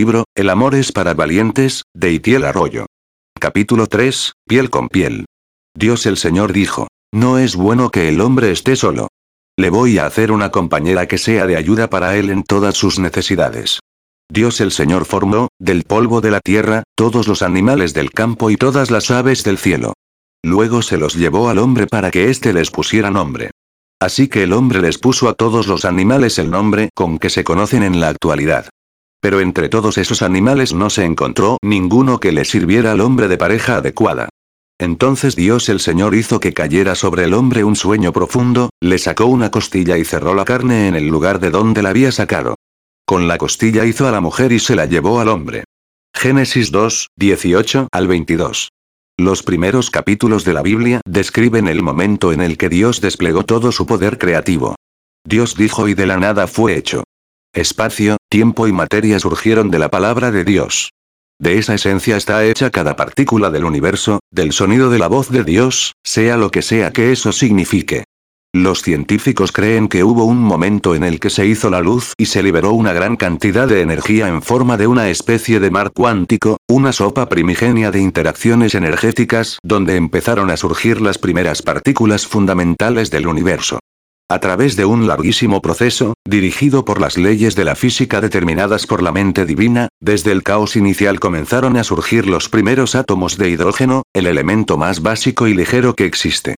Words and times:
libro, 0.00 0.24
El 0.34 0.48
amor 0.48 0.74
es 0.76 0.92
para 0.92 1.12
valientes, 1.12 1.82
de 1.94 2.10
Itiel 2.10 2.46
Arroyo. 2.46 2.86
Capítulo 3.38 3.86
3, 3.86 4.32
Piel 4.48 4.70
con 4.70 4.88
piel. 4.88 5.26
Dios 5.76 6.06
el 6.06 6.16
Señor 6.16 6.54
dijo, 6.54 6.88
no 7.12 7.36
es 7.36 7.54
bueno 7.54 7.90
que 7.90 8.08
el 8.08 8.22
hombre 8.22 8.50
esté 8.50 8.76
solo. 8.76 9.08
Le 9.58 9.68
voy 9.68 9.98
a 9.98 10.06
hacer 10.06 10.32
una 10.32 10.50
compañera 10.50 11.06
que 11.06 11.18
sea 11.18 11.46
de 11.46 11.58
ayuda 11.58 11.90
para 11.90 12.16
él 12.16 12.30
en 12.30 12.44
todas 12.44 12.78
sus 12.78 12.98
necesidades. 12.98 13.80
Dios 14.32 14.62
el 14.62 14.72
Señor 14.72 15.04
formó, 15.04 15.48
del 15.58 15.82
polvo 15.82 16.22
de 16.22 16.30
la 16.30 16.40
tierra, 16.40 16.82
todos 16.96 17.28
los 17.28 17.42
animales 17.42 17.92
del 17.92 18.10
campo 18.10 18.48
y 18.48 18.56
todas 18.56 18.90
las 18.90 19.10
aves 19.10 19.44
del 19.44 19.58
cielo. 19.58 19.92
Luego 20.42 20.80
se 20.80 20.96
los 20.96 21.14
llevó 21.14 21.50
al 21.50 21.58
hombre 21.58 21.86
para 21.86 22.10
que 22.10 22.30
éste 22.30 22.54
les 22.54 22.70
pusiera 22.70 23.10
nombre. 23.10 23.50
Así 24.00 24.28
que 24.28 24.44
el 24.44 24.54
hombre 24.54 24.80
les 24.80 24.96
puso 24.96 25.28
a 25.28 25.34
todos 25.34 25.66
los 25.66 25.84
animales 25.84 26.38
el 26.38 26.50
nombre 26.50 26.88
con 26.94 27.18
que 27.18 27.28
se 27.28 27.44
conocen 27.44 27.82
en 27.82 28.00
la 28.00 28.08
actualidad. 28.08 28.70
Pero 29.20 29.40
entre 29.40 29.68
todos 29.68 29.98
esos 29.98 30.22
animales 30.22 30.72
no 30.72 30.90
se 30.90 31.04
encontró 31.04 31.58
ninguno 31.62 32.20
que 32.20 32.32
le 32.32 32.44
sirviera 32.44 32.92
al 32.92 33.00
hombre 33.00 33.28
de 33.28 33.36
pareja 33.36 33.76
adecuada. 33.76 34.28
Entonces 34.78 35.36
Dios 35.36 35.68
el 35.68 35.78
Señor 35.78 36.14
hizo 36.14 36.40
que 36.40 36.54
cayera 36.54 36.94
sobre 36.94 37.24
el 37.24 37.34
hombre 37.34 37.64
un 37.64 37.76
sueño 37.76 38.14
profundo, 38.14 38.70
le 38.80 38.98
sacó 38.98 39.26
una 39.26 39.50
costilla 39.50 39.98
y 39.98 40.04
cerró 40.06 40.34
la 40.34 40.46
carne 40.46 40.88
en 40.88 40.96
el 40.96 41.06
lugar 41.06 41.38
de 41.38 41.50
donde 41.50 41.82
la 41.82 41.90
había 41.90 42.12
sacado. 42.12 42.54
Con 43.06 43.28
la 43.28 43.36
costilla 43.36 43.84
hizo 43.84 44.08
a 44.08 44.10
la 44.10 44.22
mujer 44.22 44.52
y 44.52 44.58
se 44.58 44.74
la 44.74 44.86
llevó 44.86 45.20
al 45.20 45.28
hombre. 45.28 45.64
Génesis 46.14 46.70
2, 46.70 47.08
18 47.16 47.88
al 47.92 48.08
22. 48.08 48.70
Los 49.18 49.42
primeros 49.42 49.90
capítulos 49.90 50.44
de 50.46 50.54
la 50.54 50.62
Biblia 50.62 51.02
describen 51.04 51.68
el 51.68 51.82
momento 51.82 52.32
en 52.32 52.40
el 52.40 52.56
que 52.56 52.70
Dios 52.70 53.02
desplegó 53.02 53.44
todo 53.44 53.72
su 53.72 53.84
poder 53.84 54.16
creativo. 54.16 54.76
Dios 55.26 55.56
dijo 55.56 55.88
y 55.88 55.94
de 55.94 56.06
la 56.06 56.16
nada 56.16 56.46
fue 56.46 56.74
hecho. 56.74 57.04
Espacio, 57.52 58.16
tiempo 58.30 58.68
y 58.68 58.72
materia 58.72 59.18
surgieron 59.18 59.72
de 59.72 59.80
la 59.80 59.90
palabra 59.90 60.30
de 60.30 60.44
Dios. 60.44 60.90
De 61.40 61.58
esa 61.58 61.74
esencia 61.74 62.16
está 62.16 62.44
hecha 62.44 62.70
cada 62.70 62.94
partícula 62.94 63.50
del 63.50 63.64
universo, 63.64 64.20
del 64.30 64.52
sonido 64.52 64.88
de 64.88 65.00
la 65.00 65.08
voz 65.08 65.30
de 65.30 65.42
Dios, 65.42 65.94
sea 66.04 66.36
lo 66.36 66.52
que 66.52 66.62
sea 66.62 66.92
que 66.92 67.10
eso 67.10 67.32
signifique. 67.32 68.04
Los 68.52 68.82
científicos 68.82 69.50
creen 69.50 69.88
que 69.88 70.04
hubo 70.04 70.26
un 70.26 70.38
momento 70.38 70.94
en 70.94 71.02
el 71.02 71.18
que 71.18 71.28
se 71.28 71.44
hizo 71.44 71.70
la 71.70 71.80
luz 71.80 72.12
y 72.16 72.26
se 72.26 72.40
liberó 72.44 72.72
una 72.72 72.92
gran 72.92 73.16
cantidad 73.16 73.66
de 73.66 73.80
energía 73.80 74.28
en 74.28 74.42
forma 74.42 74.76
de 74.76 74.86
una 74.86 75.08
especie 75.08 75.58
de 75.58 75.72
mar 75.72 75.90
cuántico, 75.92 76.56
una 76.68 76.92
sopa 76.92 77.28
primigenia 77.28 77.90
de 77.90 78.00
interacciones 78.00 78.76
energéticas 78.76 79.58
donde 79.64 79.96
empezaron 79.96 80.50
a 80.50 80.56
surgir 80.56 81.00
las 81.00 81.18
primeras 81.18 81.62
partículas 81.62 82.28
fundamentales 82.28 83.10
del 83.10 83.26
universo. 83.26 83.80
A 84.30 84.38
través 84.38 84.76
de 84.76 84.84
un 84.84 85.08
larguísimo 85.08 85.60
proceso, 85.60 86.14
dirigido 86.24 86.84
por 86.84 87.00
las 87.00 87.18
leyes 87.18 87.56
de 87.56 87.64
la 87.64 87.74
física 87.74 88.20
determinadas 88.20 88.86
por 88.86 89.02
la 89.02 89.10
mente 89.10 89.44
divina, 89.44 89.88
desde 90.00 90.30
el 90.30 90.44
caos 90.44 90.76
inicial 90.76 91.18
comenzaron 91.18 91.76
a 91.76 91.82
surgir 91.82 92.28
los 92.28 92.48
primeros 92.48 92.94
átomos 92.94 93.38
de 93.38 93.50
hidrógeno, 93.50 94.04
el 94.14 94.28
elemento 94.28 94.78
más 94.78 95.02
básico 95.02 95.48
y 95.48 95.54
ligero 95.54 95.96
que 95.96 96.04
existe. 96.04 96.54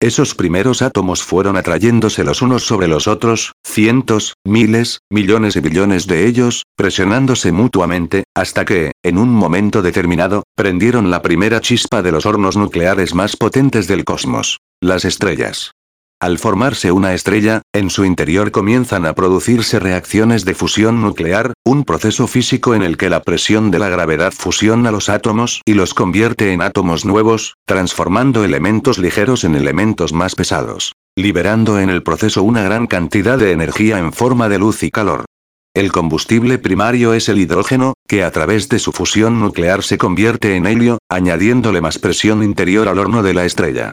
Esos 0.00 0.36
primeros 0.36 0.82
átomos 0.82 1.24
fueron 1.24 1.56
atrayéndose 1.56 2.22
los 2.22 2.42
unos 2.42 2.64
sobre 2.64 2.86
los 2.86 3.08
otros, 3.08 3.54
cientos, 3.66 4.34
miles, 4.44 5.00
millones 5.10 5.56
y 5.56 5.60
billones 5.60 6.06
de 6.06 6.28
ellos, 6.28 6.62
presionándose 6.76 7.50
mutuamente, 7.50 8.22
hasta 8.36 8.64
que, 8.64 8.92
en 9.02 9.18
un 9.18 9.30
momento 9.30 9.82
determinado, 9.82 10.44
prendieron 10.54 11.10
la 11.10 11.22
primera 11.22 11.60
chispa 11.60 12.02
de 12.02 12.12
los 12.12 12.24
hornos 12.24 12.56
nucleares 12.56 13.16
más 13.16 13.36
potentes 13.36 13.88
del 13.88 14.04
cosmos. 14.04 14.58
Las 14.80 15.04
estrellas. 15.04 15.72
Al 16.18 16.38
formarse 16.38 16.92
una 16.92 17.12
estrella, 17.12 17.60
en 17.74 17.90
su 17.90 18.06
interior 18.06 18.50
comienzan 18.50 19.04
a 19.04 19.14
producirse 19.14 19.78
reacciones 19.78 20.46
de 20.46 20.54
fusión 20.54 21.02
nuclear, 21.02 21.52
un 21.62 21.84
proceso 21.84 22.26
físico 22.26 22.74
en 22.74 22.82
el 22.82 22.96
que 22.96 23.10
la 23.10 23.20
presión 23.20 23.70
de 23.70 23.78
la 23.78 23.90
gravedad 23.90 24.32
fusiona 24.32 24.90
los 24.90 25.10
átomos 25.10 25.60
y 25.66 25.74
los 25.74 25.92
convierte 25.92 26.54
en 26.54 26.62
átomos 26.62 27.04
nuevos, 27.04 27.56
transformando 27.66 28.44
elementos 28.44 28.96
ligeros 28.96 29.44
en 29.44 29.56
elementos 29.56 30.14
más 30.14 30.34
pesados, 30.34 30.94
liberando 31.16 31.78
en 31.80 31.90
el 31.90 32.02
proceso 32.02 32.42
una 32.42 32.62
gran 32.62 32.86
cantidad 32.86 33.36
de 33.36 33.52
energía 33.52 33.98
en 33.98 34.14
forma 34.14 34.48
de 34.48 34.58
luz 34.58 34.84
y 34.84 34.90
calor. 34.90 35.26
El 35.74 35.92
combustible 35.92 36.56
primario 36.56 37.12
es 37.12 37.28
el 37.28 37.36
hidrógeno, 37.36 37.92
que 38.08 38.24
a 38.24 38.30
través 38.30 38.70
de 38.70 38.78
su 38.78 38.92
fusión 38.92 39.38
nuclear 39.38 39.82
se 39.82 39.98
convierte 39.98 40.56
en 40.56 40.64
helio, 40.64 40.96
añadiéndole 41.10 41.82
más 41.82 41.98
presión 41.98 42.42
interior 42.42 42.88
al 42.88 42.98
horno 42.98 43.22
de 43.22 43.34
la 43.34 43.44
estrella. 43.44 43.92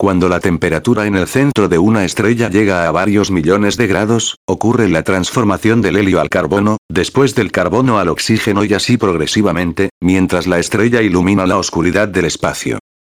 Cuando 0.00 0.30
la 0.30 0.40
temperatura 0.40 1.04
en 1.04 1.14
el 1.14 1.26
centro 1.26 1.68
de 1.68 1.76
una 1.76 2.06
estrella 2.06 2.48
llega 2.48 2.88
a 2.88 2.90
varios 2.90 3.30
millones 3.30 3.76
de 3.76 3.86
grados, 3.86 4.38
ocurre 4.46 4.88
la 4.88 5.02
transformación 5.02 5.82
del 5.82 5.96
helio 5.96 6.22
al 6.22 6.30
carbono, 6.30 6.78
después 6.88 7.34
del 7.34 7.52
carbono 7.52 7.98
al 7.98 8.08
oxígeno 8.08 8.64
y 8.64 8.72
así 8.72 8.96
progresivamente, 8.96 9.90
mientras 10.00 10.46
la 10.46 10.58
estrella 10.58 11.02
ilumina 11.02 11.44
la 11.44 11.58
oscuridad 11.58 12.08
del 12.08 12.24
espacio. 12.24 12.78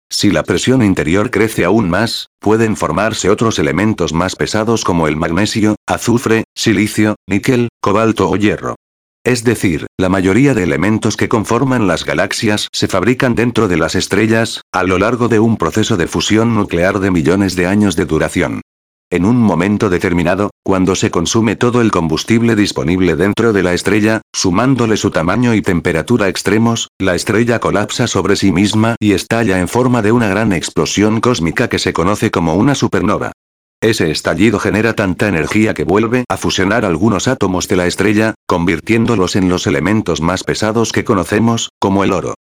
Si 0.09 0.31
la 0.31 0.41
presión 0.41 0.81
interior 0.81 1.30
crece 1.30 1.66
aún 1.66 1.88
más, 1.88 2.30
pueden 2.40 2.75
formarse 2.75 3.30
otros 3.30 3.59
elementos 3.59 4.12
más 4.12 4.36
pesados 4.36 4.84
como 4.84 5.08
el 5.08 5.18
magnesio, 5.18 5.75
azufre, 5.88 6.46
silicio, 6.58 7.14
níquel, 7.30 7.70
cobalto 7.80 8.28
o 8.28 8.36
hierro. 8.38 8.74
Es 9.24 9.44
decir, 9.44 9.86
la 10.00 10.09
mayoría 10.09 10.56
de 10.56 10.64
elementos 10.64 11.16
que 11.16 11.30
conforman 11.30 11.88
las 11.88 12.06
galaxias 12.06 12.70
se 12.72 12.88
fabrican 12.88 13.36
dentro 13.36 13.68
de 13.68 13.78
las 13.78 13.94
estrellas, 13.94 14.62
a 14.72 14.84
lo 14.84 14.98
largo 14.98 15.28
de 15.28 15.40
un 15.40 15.58
proceso 15.58 15.96
de 15.96 16.08
fusión 16.08 16.56
nuclear 16.56 17.00
de 17.00 17.12
millones 17.12 17.56
de 17.56 17.68
años 17.68 17.96
de 17.96 18.06
duración. 18.06 18.62
En 19.12 19.26
un 19.26 19.40
momento 19.40 19.90
determinado, 19.90 20.50
cuando 20.64 20.96
se 20.96 21.12
consume 21.12 21.56
todo 21.56 21.82
el 21.82 21.92
combustible 21.92 22.56
disponible 22.56 23.16
dentro 23.16 23.54
de 23.54 23.62
la 23.62 23.74
estrella, 23.74 24.22
sumándole 24.34 24.98
su 24.98 25.12
tamaño 25.12 25.53
y 25.53 25.62
temperatura 25.62 26.28
extremos, 26.28 26.88
la 26.98 27.14
estrella 27.14 27.59
colapsa 27.59 28.08
sobre 28.08 28.36
sí 28.38 28.52
misma 28.52 28.96
y 29.00 29.12
estalla 29.12 29.59
en 29.59 29.68
forma 29.68 30.02
de 30.02 30.14
una 30.14 30.30
gran 30.30 30.52
explosión 30.52 31.20
cósmica 31.20 31.68
que 31.68 31.78
se 31.78 31.94
conoce 31.94 32.32
como 32.32 32.56
una 32.56 32.74
supernova. 32.74 33.34
Ese 33.84 34.12
estallido 34.12 34.59
genera 34.59 34.94
tanta 34.94 35.28
energía 35.28 35.74
que 35.74 35.86
vuelve 35.86 36.24
a 36.30 36.38
fusionar 36.38 36.86
algunos 36.86 37.28
átomos 37.28 37.68
de 37.68 37.78
la 37.78 37.88
estrella, 37.88 38.36
convirtiéndolos 38.47 39.36
en 39.36 39.50
los 39.50 39.66
elementos 39.66 40.22
más 40.22 40.44
pesados 40.44 40.92
que 40.92 41.03
conocemos, 41.03 41.69
como 41.80 42.03
el 42.03 42.14
oro. 42.14 42.36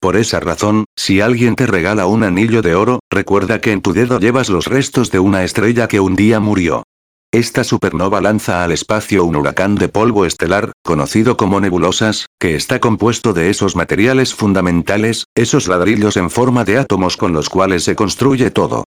Por 0.00 0.16
esa 0.16 0.40
razón, 0.40 0.86
si 0.96 1.20
alguien 1.20 1.54
te 1.54 1.66
regala 1.66 2.06
un 2.06 2.24
anillo 2.24 2.62
de 2.62 2.74
oro, 2.74 3.00
recuerda 3.10 3.60
que 3.60 3.72
en 3.72 3.82
tu 3.82 3.92
dedo 3.92 4.18
llevas 4.18 4.48
los 4.48 4.68
restos 4.68 5.10
de 5.10 5.18
una 5.18 5.44
estrella 5.44 5.86
que 5.86 6.00
un 6.00 6.16
día 6.16 6.40
murió. 6.40 6.82
Esta 7.30 7.62
supernova 7.62 8.22
lanza 8.22 8.64
al 8.64 8.72
espacio 8.72 9.22
un 9.24 9.36
huracán 9.36 9.74
de 9.74 9.88
polvo 9.88 10.24
estelar, 10.24 10.72
conocido 10.82 11.36
como 11.36 11.60
nebulosas, 11.60 12.24
que 12.40 12.54
está 12.54 12.80
compuesto 12.80 13.34
de 13.34 13.50
esos 13.50 13.76
materiales 13.76 14.34
fundamentales, 14.34 15.26
esos 15.34 15.68
ladrillos 15.68 16.16
en 16.16 16.30
forma 16.30 16.64
de 16.64 16.78
átomos 16.78 17.18
con 17.18 17.34
los 17.34 17.50
cuales 17.50 17.84
se 17.84 17.96
construye 17.96 18.50
todo. 18.50 18.84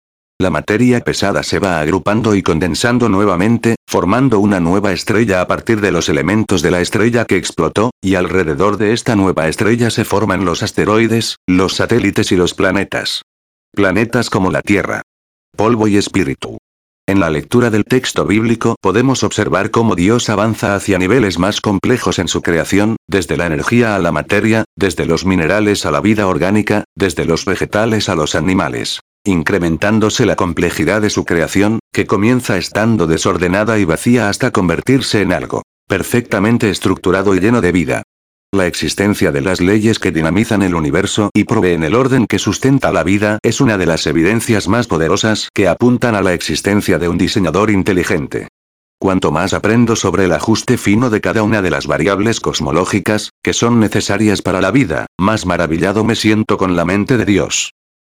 La 0.43 0.51
materia 0.51 0.99
pesada 0.99 1.45
se 1.45 1.61
va 1.61 1.79
agrupando 1.79 2.35
y 2.35 2.43
condensando 2.43 3.09
nuevamente, 3.09 3.77
formando 3.87 4.41
una 4.41 4.59
nueva 4.59 4.91
estrella 4.91 5.41
a 5.41 5.47
partir 5.47 5.81
de 5.81 5.93
los 5.93 6.09
elementos 6.09 6.63
de 6.63 6.73
la 6.73 6.81
estrella 6.81 7.27
que 7.27 7.37
explotó, 7.37 7.93
y 8.03 8.17
alrededor 8.17 8.77
de 8.77 8.93
esta 8.93 9.15
nueva 9.15 9.47
estrella 9.47 9.89
se 9.91 10.05
forman 10.05 10.45
los 10.45 10.65
asteroides, 10.65 11.37
los 11.47 11.77
satélites 11.77 12.33
y 12.33 12.37
los 12.37 12.55
planetas. 12.55 13.23
Planetas 13.73 14.31
como 14.31 14.51
la 14.51 14.63
Tierra. 14.63 15.03
Polvo 15.57 15.87
y 15.87 15.97
espíritu. 15.97 16.59
En 17.07 17.21
la 17.21 17.31
lectura 17.31 17.71
del 17.71 17.85
texto 17.85 18.27
bíblico 18.27 18.75
podemos 18.81 19.23
observar 19.23 19.71
cómo 19.71 19.95
Dios 19.95 20.29
avanza 20.29 20.75
hacia 20.75 20.99
niveles 20.99 21.39
más 21.39 21.61
complejos 21.61 22.19
en 22.19 22.27
su 22.27 22.43
creación, 22.43 22.97
desde 23.09 23.37
la 23.37 23.47
energía 23.47 23.95
a 23.95 24.01
la 24.01 24.11
materia, 24.11 24.65
desde 24.77 25.07
los 25.07 25.25
minerales 25.25 25.87
a 25.87 25.93
la 25.93 26.01
vida 26.01 26.27
orgánica, 26.27 26.83
desde 26.97 27.27
los 27.27 27.45
vegetales 27.45 28.09
a 28.09 28.17
los 28.17 28.35
animales 28.35 28.99
incrementándose 29.25 30.27
la 30.27 30.37
complejidad 30.37 31.03
de 31.03 31.11
su 31.11 31.25
creación, 31.25 31.79
que 31.93 32.07
comienza 32.07 32.57
estando 32.57 33.07
desordenada 33.07 33.79
y 33.79 33.85
vacía 33.85 34.29
hasta 34.29 34.51
convertirse 34.51 35.23
en 35.23 35.33
algo 35.33 35.63
perfectamente 35.89 36.71
estructurado 36.71 37.35
y 37.35 37.41
lleno 37.41 37.61
de 37.61 37.73
vida. 37.73 38.03
La 38.55 38.67
existencia 38.67 39.33
de 39.33 39.41
las 39.41 39.61
leyes 39.61 39.99
que 39.99 40.11
dinamizan 40.11 40.63
el 40.63 40.75
universo 40.75 41.31
y 41.35 41.45
proveen 41.45 41.85
el 41.85 41.95
orden 41.95 42.27
que 42.27 42.39
sustenta 42.39 42.93
la 42.93 43.03
vida 43.03 43.39
es 43.43 43.61
una 43.61 43.79
de 43.79 43.87
las 43.87 44.07
evidencias 44.07 44.69
más 44.69 44.87
poderosas 44.87 45.49
que 45.55 45.69
apuntan 45.69 46.15
a 46.15 46.23
la 46.23 46.35
existencia 46.35 46.99
de 46.99 47.09
un 47.09 47.19
diseñador 47.19 47.71
inteligente. 47.71 48.49
Cuanto 48.99 49.33
más 49.33 49.53
aprendo 49.53 49.97
sobre 49.97 50.27
el 50.27 50.33
ajuste 50.33 50.79
fino 50.79 51.11
de 51.11 51.21
cada 51.21 51.43
una 51.43 51.61
de 51.61 51.71
las 51.71 51.87
variables 51.87 52.41
cosmológicas, 52.41 53.31
que 53.43 53.53
son 53.53 53.81
necesarias 53.81 54.43
para 54.43 54.61
la 54.61 54.71
vida, 54.71 55.07
más 55.19 55.45
maravillado 55.45 56.05
me 56.05 56.15
siento 56.15 56.57
con 56.57 56.77
la 56.77 56.85
mente 56.85 57.17
de 57.17 57.25
Dios. 57.25 57.73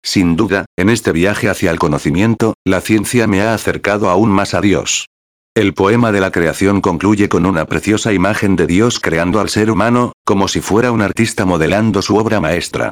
Sin 0.05 0.35
duda, 0.35 0.65
en 0.77 0.91
este 0.91 1.11
viaje 1.11 1.49
hacia 1.49 1.71
el 1.71 1.79
conocimiento, 1.79 2.53
la 2.63 2.79
ciencia 2.79 3.25
me 3.25 3.41
ha 3.41 3.55
acercado 3.55 4.11
aún 4.11 4.29
más 4.29 4.53
a 4.53 4.61
Dios. 4.61 5.07
El 5.55 5.73
poema 5.73 6.11
de 6.11 6.19
la 6.19 6.31
creación 6.31 6.79
concluye 6.79 7.27
con 7.27 7.47
una 7.47 7.65
preciosa 7.65 8.13
imagen 8.13 8.55
de 8.55 8.67
Dios 8.67 8.99
creando 8.99 9.39
al 9.39 9.49
ser 9.49 9.71
humano, 9.71 10.11
como 10.23 10.47
si 10.47 10.61
fuera 10.61 10.91
un 10.91 11.01
artista 11.01 11.45
modelando 11.45 12.03
su 12.03 12.17
obra 12.17 12.39
maestra. 12.39 12.91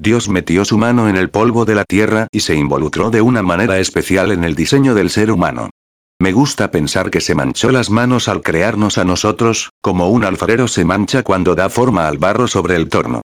Dios 0.00 0.28
metió 0.28 0.64
su 0.64 0.78
mano 0.78 1.08
en 1.08 1.16
el 1.16 1.30
polvo 1.30 1.64
de 1.64 1.74
la 1.74 1.84
tierra 1.84 2.28
y 2.30 2.40
se 2.40 2.54
involucró 2.54 3.10
de 3.10 3.22
una 3.22 3.42
manera 3.42 3.80
especial 3.80 4.30
en 4.30 4.44
el 4.44 4.54
diseño 4.54 4.94
del 4.94 5.10
ser 5.10 5.32
humano. 5.32 5.70
Me 6.20 6.30
gusta 6.30 6.70
pensar 6.70 7.10
que 7.10 7.20
se 7.20 7.34
manchó 7.34 7.72
las 7.72 7.90
manos 7.90 8.28
al 8.28 8.40
crearnos 8.40 8.98
a 8.98 9.04
nosotros, 9.04 9.70
como 9.80 10.10
un 10.10 10.24
alfarero 10.24 10.68
se 10.68 10.84
mancha 10.84 11.24
cuando 11.24 11.56
da 11.56 11.68
forma 11.68 12.06
al 12.06 12.18
barro 12.18 12.46
sobre 12.46 12.76
el 12.76 12.88
torno. 12.88 13.21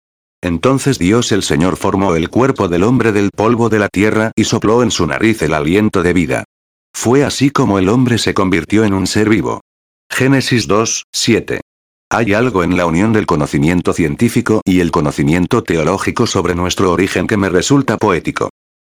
Entonces 0.43 0.99
Dios 0.99 1.31
el 1.31 1.41
Señor 1.41 1.77
formó 1.77 2.17
el 2.17 2.29
cuerpo 2.29 2.67
del 2.67 2.83
hombre 2.83 3.13
del 3.13 3.29
polvo 3.31 3.69
de 3.69 3.79
la 3.79 3.87
tierra 3.87 4.33
y 4.35 4.43
sopló 4.43 4.83
en 4.83 4.91
su 4.91 5.07
nariz 5.07 5.41
el 5.41 5.53
aliento 5.53 6.03
de 6.03 6.11
vida. 6.11 6.43
Fue 6.93 7.23
así 7.23 7.49
como 7.49 7.79
el 7.79 7.87
hombre 7.87 8.17
se 8.17 8.33
convirtió 8.33 8.83
en 8.83 8.93
un 8.93 9.07
ser 9.07 9.29
vivo. 9.29 9.61
Génesis 10.11 10.67
2, 10.67 11.05
7. 11.13 11.61
Hay 12.11 12.33
algo 12.33 12.65
en 12.65 12.75
la 12.75 12.85
unión 12.85 13.13
del 13.13 13.25
conocimiento 13.25 13.93
científico 13.93 14.59
y 14.65 14.81
el 14.81 14.91
conocimiento 14.91 15.63
teológico 15.63 16.27
sobre 16.27 16.55
nuestro 16.55 16.91
origen 16.91 17.25
que 17.25 17.37
me 17.37 17.47
resulta 17.47 17.95
poético. 17.95 18.49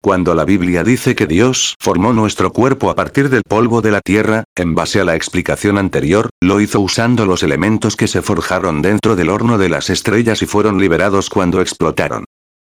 Cuando 0.01 0.35
la 0.35 0.45
Biblia 0.45 0.83
dice 0.83 1.15
que 1.15 1.27
Dios 1.27 1.75
formó 1.79 2.13
nuestro 2.13 2.53
cuerpo 2.53 2.89
a 2.89 2.95
partir 2.95 3.29
del 3.29 3.41
polvo 3.41 3.81
de 3.81 3.91
la 3.91 4.01
tierra, 4.01 4.43
en 4.55 4.75
base 4.75 4.99
a 4.99 5.05
la 5.05 5.15
explicación 5.15 5.77
anterior, 5.77 6.29
lo 6.41 6.61
hizo 6.61 6.79
usando 6.79 7.25
los 7.25 7.41
elementos 7.41 7.95
que 7.95 8.07
se 8.07 8.21
forjaron 8.21 8.81
dentro 8.81 9.15
del 9.15 9.29
horno 9.29 9.57
de 9.57 9.69
las 9.69 9.89
estrellas 9.89 10.41
y 10.41 10.45
fueron 10.45 10.79
liberados 10.79 11.29
cuando 11.29 11.61
explotaron. 11.61 12.25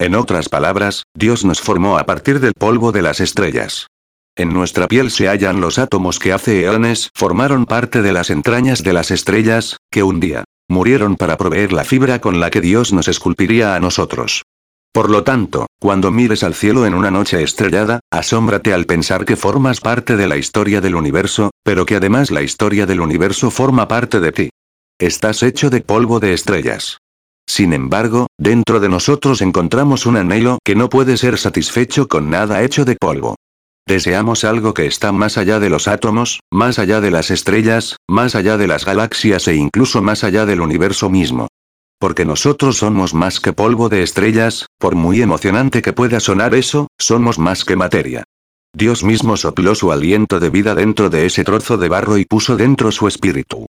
En 0.01 0.15
otras 0.15 0.49
palabras, 0.49 1.05
Dios 1.15 1.45
nos 1.45 1.61
formó 1.61 1.99
a 1.99 2.05
partir 2.05 2.41
del 2.41 2.55
polvo 2.55 2.91
de 2.91 3.03
las 3.03 3.21
estrellas. 3.21 3.87
En 4.37 4.53
nuestra 4.53 4.89
piel 4.89 5.11
se 5.11 5.29
hallan 5.29 5.61
los 5.61 5.79
átomos 5.79 6.19
que 6.19 6.33
hace 6.33 6.65
eones 6.65 7.11
formaron 7.15 7.67
parte 7.67 8.01
de 8.01 8.13
las 8.13 8.31
entrañas 8.31 8.83
de 8.83 8.93
las 8.93 9.11
estrellas, 9.11 9.77
que 9.91 10.03
un 10.03 10.19
día 10.19 10.45
murieron 10.71 11.17
para 11.17 11.37
proveer 11.37 11.73
la 11.73 11.85
fibra 11.85 12.21
con 12.21 12.41
la 12.41 12.51
que 12.51 12.61
Dios 12.61 12.93
nos 12.93 13.09
esculpiría 13.09 13.75
a 13.75 13.81
nosotros. 13.81 14.45
Por 14.93 15.09
lo 15.09 15.23
tanto, 15.23 15.67
cuando 15.79 16.11
mires 16.11 16.43
al 16.43 16.55
cielo 16.55 16.85
en 16.85 16.95
una 16.95 17.13
noche 17.13 17.43
estrellada, 17.43 18.01
asómbrate 18.11 18.75
al 18.75 18.87
pensar 18.87 19.25
que 19.25 19.37
formas 19.37 19.81
parte 19.81 20.17
de 20.17 20.27
la 20.27 20.37
historia 20.37 20.81
del 20.81 20.97
universo, 20.97 21.51
pero 21.63 21.87
que 21.87 21.97
además 21.97 22.33
la 22.33 22.43
historia 22.43 22.87
del 22.87 23.01
universo 23.01 23.53
forma 23.53 23.87
parte 23.87 24.19
de 24.19 24.33
ti. 24.33 24.51
Estás 24.99 25.45
hecho 25.45 25.71
de 25.71 25.81
polvo 25.81 26.19
de 26.19 26.33
estrellas. 26.33 26.99
Sin 27.47 27.73
embargo, 27.73 28.27
dentro 28.37 28.81
de 28.81 28.89
nosotros 28.89 29.43
encontramos 29.43 30.07
un 30.07 30.17
anhelo 30.17 30.59
que 30.65 30.75
no 30.75 30.89
puede 30.89 31.17
ser 31.17 31.39
satisfecho 31.39 32.09
con 32.09 32.29
nada 32.29 32.63
hecho 32.63 32.85
de 32.85 32.97
polvo. 32.97 33.37
Deseamos 33.87 34.45
algo 34.45 34.75
que 34.75 34.87
está 34.87 35.13
más 35.13 35.39
allá 35.39 35.59
de 35.61 35.71
los 35.71 35.89
átomos, 35.89 36.41
más 36.51 36.79
allá 36.79 37.01
de 37.01 37.11
las 37.11 37.31
estrellas, 37.31 37.97
más 38.09 38.35
allá 38.35 38.57
de 38.57 38.67
las 38.67 38.85
galaxias 38.85 39.49
e 39.49 39.55
incluso 39.55 40.03
más 40.03 40.23
allá 40.25 40.47
del 40.47 40.61
universo 40.61 41.11
mismo. 41.11 41.49
Porque 42.01 42.25
nosotros 42.25 42.79
somos 42.79 43.13
más 43.13 43.41
que 43.41 43.53
polvo 43.53 43.91
de 43.91 44.03
estrellas, 44.03 44.65
por 44.79 44.95
muy 44.95 45.21
emocionante 45.21 45.83
que 45.83 45.93
pueda 45.93 46.19
sonar 46.19 46.55
eso, 46.55 46.89
somos 46.99 47.39
más 47.39 47.67
que 47.67 47.77
materia. 47.77 48.25
Dios 48.73 49.05
mismo 49.05 49.37
sopló 49.37 49.75
su 49.75 49.93
aliento 49.93 50.41
de 50.41 50.49
vida 50.49 50.75
dentro 50.75 51.11
de 51.11 51.27
ese 51.27 51.45
trozo 51.45 51.77
de 51.77 51.91
barro 51.91 52.17
y 52.17 52.25
puso 52.25 52.57
dentro 52.57 52.91
su 52.91 53.07
espíritu. 53.07 53.67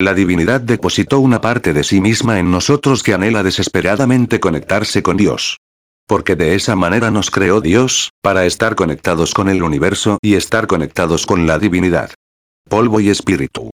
La 0.00 0.14
divinidad 0.14 0.62
depositó 0.62 1.20
una 1.20 1.42
parte 1.42 1.74
de 1.74 1.84
sí 1.84 2.00
misma 2.00 2.38
en 2.38 2.50
nosotros 2.50 3.02
que 3.02 3.12
anhela 3.12 3.42
desesperadamente 3.42 4.40
conectarse 4.40 5.02
con 5.02 5.18
Dios. 5.18 5.58
Porque 6.06 6.36
de 6.36 6.54
esa 6.54 6.76
manera 6.76 7.10
nos 7.10 7.30
creó 7.30 7.60
Dios, 7.60 8.12
para 8.22 8.46
estar 8.46 8.76
conectados 8.76 9.34
con 9.34 9.50
el 9.50 9.62
universo 9.62 10.16
y 10.22 10.36
estar 10.36 10.66
conectados 10.66 11.26
con 11.26 11.46
la 11.46 11.58
divinidad. 11.58 12.14
Polvo 12.66 13.00
y 13.00 13.10
espíritu. 13.10 13.70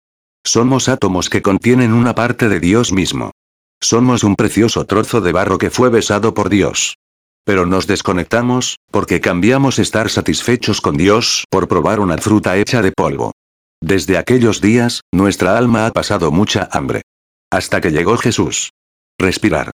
Somos 0.44 0.88
átomos 0.88 1.28
que 1.28 1.42
contienen 1.42 1.92
una 1.92 2.14
parte 2.14 2.48
de 2.48 2.58
Dios 2.58 2.90
mismo. 2.90 3.32
Somos 3.80 4.24
un 4.24 4.34
precioso 4.34 4.84
trozo 4.84 5.20
de 5.20 5.32
barro 5.32 5.58
que 5.58 5.70
fue 5.70 5.88
besado 5.88 6.34
por 6.34 6.48
Dios. 6.48 6.96
Pero 7.44 7.64
nos 7.64 7.86
desconectamos, 7.86 8.76
porque 8.90 9.20
cambiamos 9.20 9.78
estar 9.78 10.10
satisfechos 10.10 10.80
con 10.80 10.96
Dios 10.96 11.44
por 11.48 11.68
probar 11.68 12.00
una 12.00 12.18
fruta 12.18 12.56
hecha 12.56 12.82
de 12.82 12.92
polvo. 12.92 13.32
Desde 13.80 14.18
aquellos 14.18 14.60
días, 14.60 15.02
nuestra 15.12 15.56
alma 15.56 15.86
ha 15.86 15.92
pasado 15.92 16.30
mucha 16.30 16.68
hambre. 16.72 17.02
Hasta 17.50 17.80
que 17.80 17.90
llegó 17.90 18.18
Jesús. 18.18 18.70
Respirar. 19.18 19.70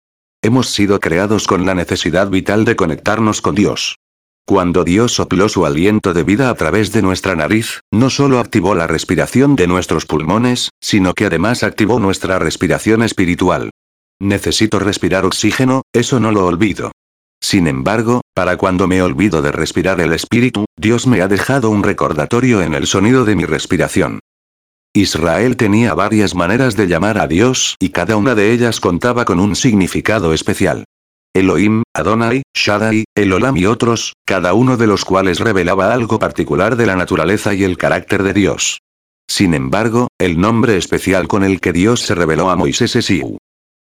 Hemos 0.43 0.71
sido 0.71 0.99
creados 0.99 1.47
con 1.47 1.67
la 1.67 1.75
necesidad 1.75 2.31
vital 2.31 2.65
de 2.65 2.75
conectarnos 2.75 3.43
con 3.43 3.55
Dios. 3.55 3.97
Cuando 4.47 4.83
Dios 4.83 5.13
sopló 5.13 5.49
su 5.49 5.67
aliento 5.67 6.15
de 6.15 6.25
vida 6.25 6.49
a 6.51 6.55
través 6.55 6.91
de 6.93 7.03
nuestra 7.03 7.37
nariz, 7.37 7.81
no 7.93 8.11
solo 8.11 8.41
activó 8.41 8.75
la 8.75 8.87
respiración 8.87 9.55
de 9.55 9.69
nuestros 9.69 10.07
pulmones, 10.07 10.71
sino 10.81 11.13
que 11.15 11.27
además 11.27 11.63
activó 11.63 12.01
nuestra 12.01 12.39
respiración 12.39 13.03
espiritual. 13.03 13.71
Necesito 14.21 14.79
respirar 14.79 15.25
oxígeno, 15.25 15.83
eso 15.95 16.21
no 16.21 16.31
lo 16.31 16.47
olvido. 16.47 16.93
Sin 17.43 17.67
embargo, 17.67 18.21
para 18.35 18.59
cuando 18.59 18.87
me 18.87 19.01
olvido 19.01 19.41
de 19.41 19.51
respirar 19.51 20.01
el 20.01 20.13
espíritu, 20.13 20.67
Dios 20.77 21.07
me 21.07 21.23
ha 21.23 21.29
dejado 21.29 21.71
un 21.71 21.83
recordatorio 21.83 22.61
en 22.61 22.75
el 22.75 22.87
sonido 22.87 23.25
de 23.25 23.35
mi 23.35 23.47
respiración. 23.47 24.21
Israel 24.93 25.57
tenía 25.57 25.95
varias 25.95 26.35
maneras 26.35 26.77
de 26.77 26.87
llamar 26.87 27.17
a 27.19 27.29
Dios 27.29 27.77
y 27.79 27.91
cada 27.91 28.17
una 28.17 28.35
de 28.35 28.53
ellas 28.53 28.81
contaba 28.81 29.25
con 29.25 29.41
un 29.41 29.57
significado 29.57 30.35
especial. 30.35 30.85
Elohim, 31.33 31.85
Adonai, 31.95 32.43
Shaddai, 32.55 33.05
Elolam 33.15 33.57
y 33.57 33.67
otros, 33.67 34.15
cada 34.27 34.53
uno 34.53 34.77
de 34.77 34.89
los 34.89 35.05
cuales 35.05 35.39
revelaba 35.39 35.95
algo 35.95 36.19
particular 36.19 36.77
de 36.77 36.87
la 36.87 36.97
naturaleza 36.97 37.55
y 37.55 37.63
el 37.63 37.79
carácter 37.79 38.25
de 38.25 38.35
Dios. 38.35 38.81
Sin 39.29 39.55
embargo, 39.55 40.09
el 40.19 40.41
nombre 40.41 40.77
especial 40.77 41.29
con 41.29 41.45
el 41.45 41.61
que 41.61 41.73
Dios 41.73 42.01
se 42.01 42.17
reveló 42.17 42.51
a 42.51 42.57
Moisés 42.57 42.97
es 42.97 43.09
Iu. 43.11 43.39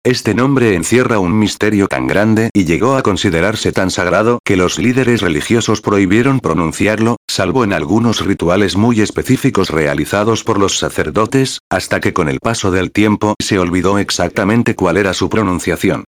Este 0.07 0.33
nombre 0.33 0.73
encierra 0.73 1.19
un 1.19 1.37
misterio 1.37 1.89
tan 1.89 2.07
grande 2.07 2.49
y 2.53 2.63
llegó 2.63 2.95
a 2.95 3.03
considerarse 3.03 3.73
tan 3.73 3.91
sagrado 3.91 4.39
que 4.45 4.55
los 4.55 4.79
líderes 4.79 5.19
religiosos 5.19 5.81
prohibieron 5.81 6.39
pronunciarlo, 6.39 7.17
salvo 7.27 7.65
en 7.65 7.73
algunos 7.73 8.25
rituales 8.25 8.77
muy 8.77 9.01
específicos 9.01 9.69
realizados 9.69 10.45
por 10.45 10.61
los 10.61 10.77
sacerdotes, 10.77 11.59
hasta 11.69 11.99
que 11.99 12.13
con 12.13 12.29
el 12.29 12.39
paso 12.39 12.71
del 12.71 12.93
tiempo 12.93 13.35
se 13.37 13.59
olvidó 13.59 13.99
exactamente 13.99 14.75
cuál 14.75 14.95
era 14.95 15.13
su 15.13 15.27
pronunciación. 15.27 16.05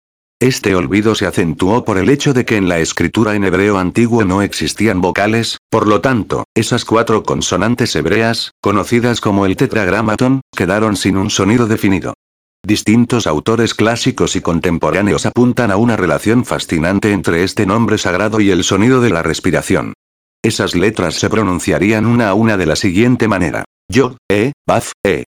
Este 0.41 0.73
olvido 0.73 1.13
se 1.13 1.27
acentuó 1.27 1.85
por 1.85 1.99
el 1.99 2.09
hecho 2.09 2.33
de 2.33 2.45
que 2.45 2.57
en 2.57 2.67
la 2.67 2.79
escritura 2.79 3.35
en 3.35 3.43
hebreo 3.43 3.77
antiguo 3.77 4.25
no 4.25 4.41
existían 4.41 5.01
vocales, 5.01 5.59
por 5.69 5.87
lo 5.87 6.01
tanto, 6.01 6.45
esas 6.55 6.83
cuatro 6.83 7.21
consonantes 7.21 7.95
hebreas, 7.95 8.53
conocidas 8.59 9.21
como 9.21 9.45
el 9.45 9.55
tetragramatón, 9.55 10.41
quedaron 10.57 10.95
sin 10.95 11.15
un 11.15 11.29
sonido 11.29 11.67
definido. 11.67 12.15
Distintos 12.65 13.27
autores 13.27 13.73
clásicos 13.73 14.37
y 14.37 14.41
contemporáneos 14.41 15.25
apuntan 15.25 15.69
a 15.69 15.75
una 15.75 15.97
relación 15.97 16.45
fascinante 16.45 17.11
entre 17.11 17.43
este 17.43 17.65
nombre 17.65 17.97
sagrado 17.97 18.39
y 18.39 18.51
el 18.51 18.63
sonido 18.63 19.01
de 19.01 19.09
la 19.09 19.21
respiración. 19.21 19.93
Esas 20.41 20.73
letras 20.73 21.15
se 21.15 21.29
pronunciarían 21.29 22.05
una 22.05 22.29
a 22.29 22.33
una 22.33 22.55
de 22.55 22.65
la 22.65 22.77
siguiente 22.77 23.27
manera. 23.27 23.65
Yo, 23.91 24.15
E, 24.31 24.53
Baf, 24.65 24.93
E. 25.05 25.25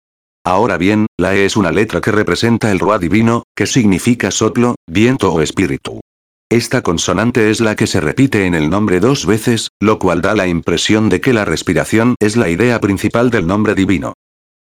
Ahora 0.46 0.76
bien, 0.76 1.06
la 1.18 1.34
E 1.34 1.44
es 1.44 1.56
una 1.56 1.72
letra 1.72 2.00
que 2.00 2.12
representa 2.12 2.70
el 2.70 2.78
Ruá 2.78 3.00
divino, 3.00 3.42
que 3.56 3.66
significa 3.66 4.30
soplo, 4.30 4.76
viento 4.88 5.32
o 5.32 5.40
espíritu. 5.40 6.00
Esta 6.48 6.82
consonante 6.82 7.50
es 7.50 7.60
la 7.60 7.74
que 7.74 7.88
se 7.88 8.00
repite 8.00 8.46
en 8.46 8.54
el 8.54 8.70
nombre 8.70 9.00
dos 9.00 9.26
veces, 9.26 9.70
lo 9.80 9.98
cual 9.98 10.20
da 10.22 10.36
la 10.36 10.46
impresión 10.46 11.08
de 11.08 11.20
que 11.20 11.32
la 11.32 11.44
respiración 11.44 12.14
es 12.20 12.36
la 12.36 12.48
idea 12.48 12.80
principal 12.80 13.30
del 13.30 13.48
nombre 13.48 13.74
divino. 13.74 14.12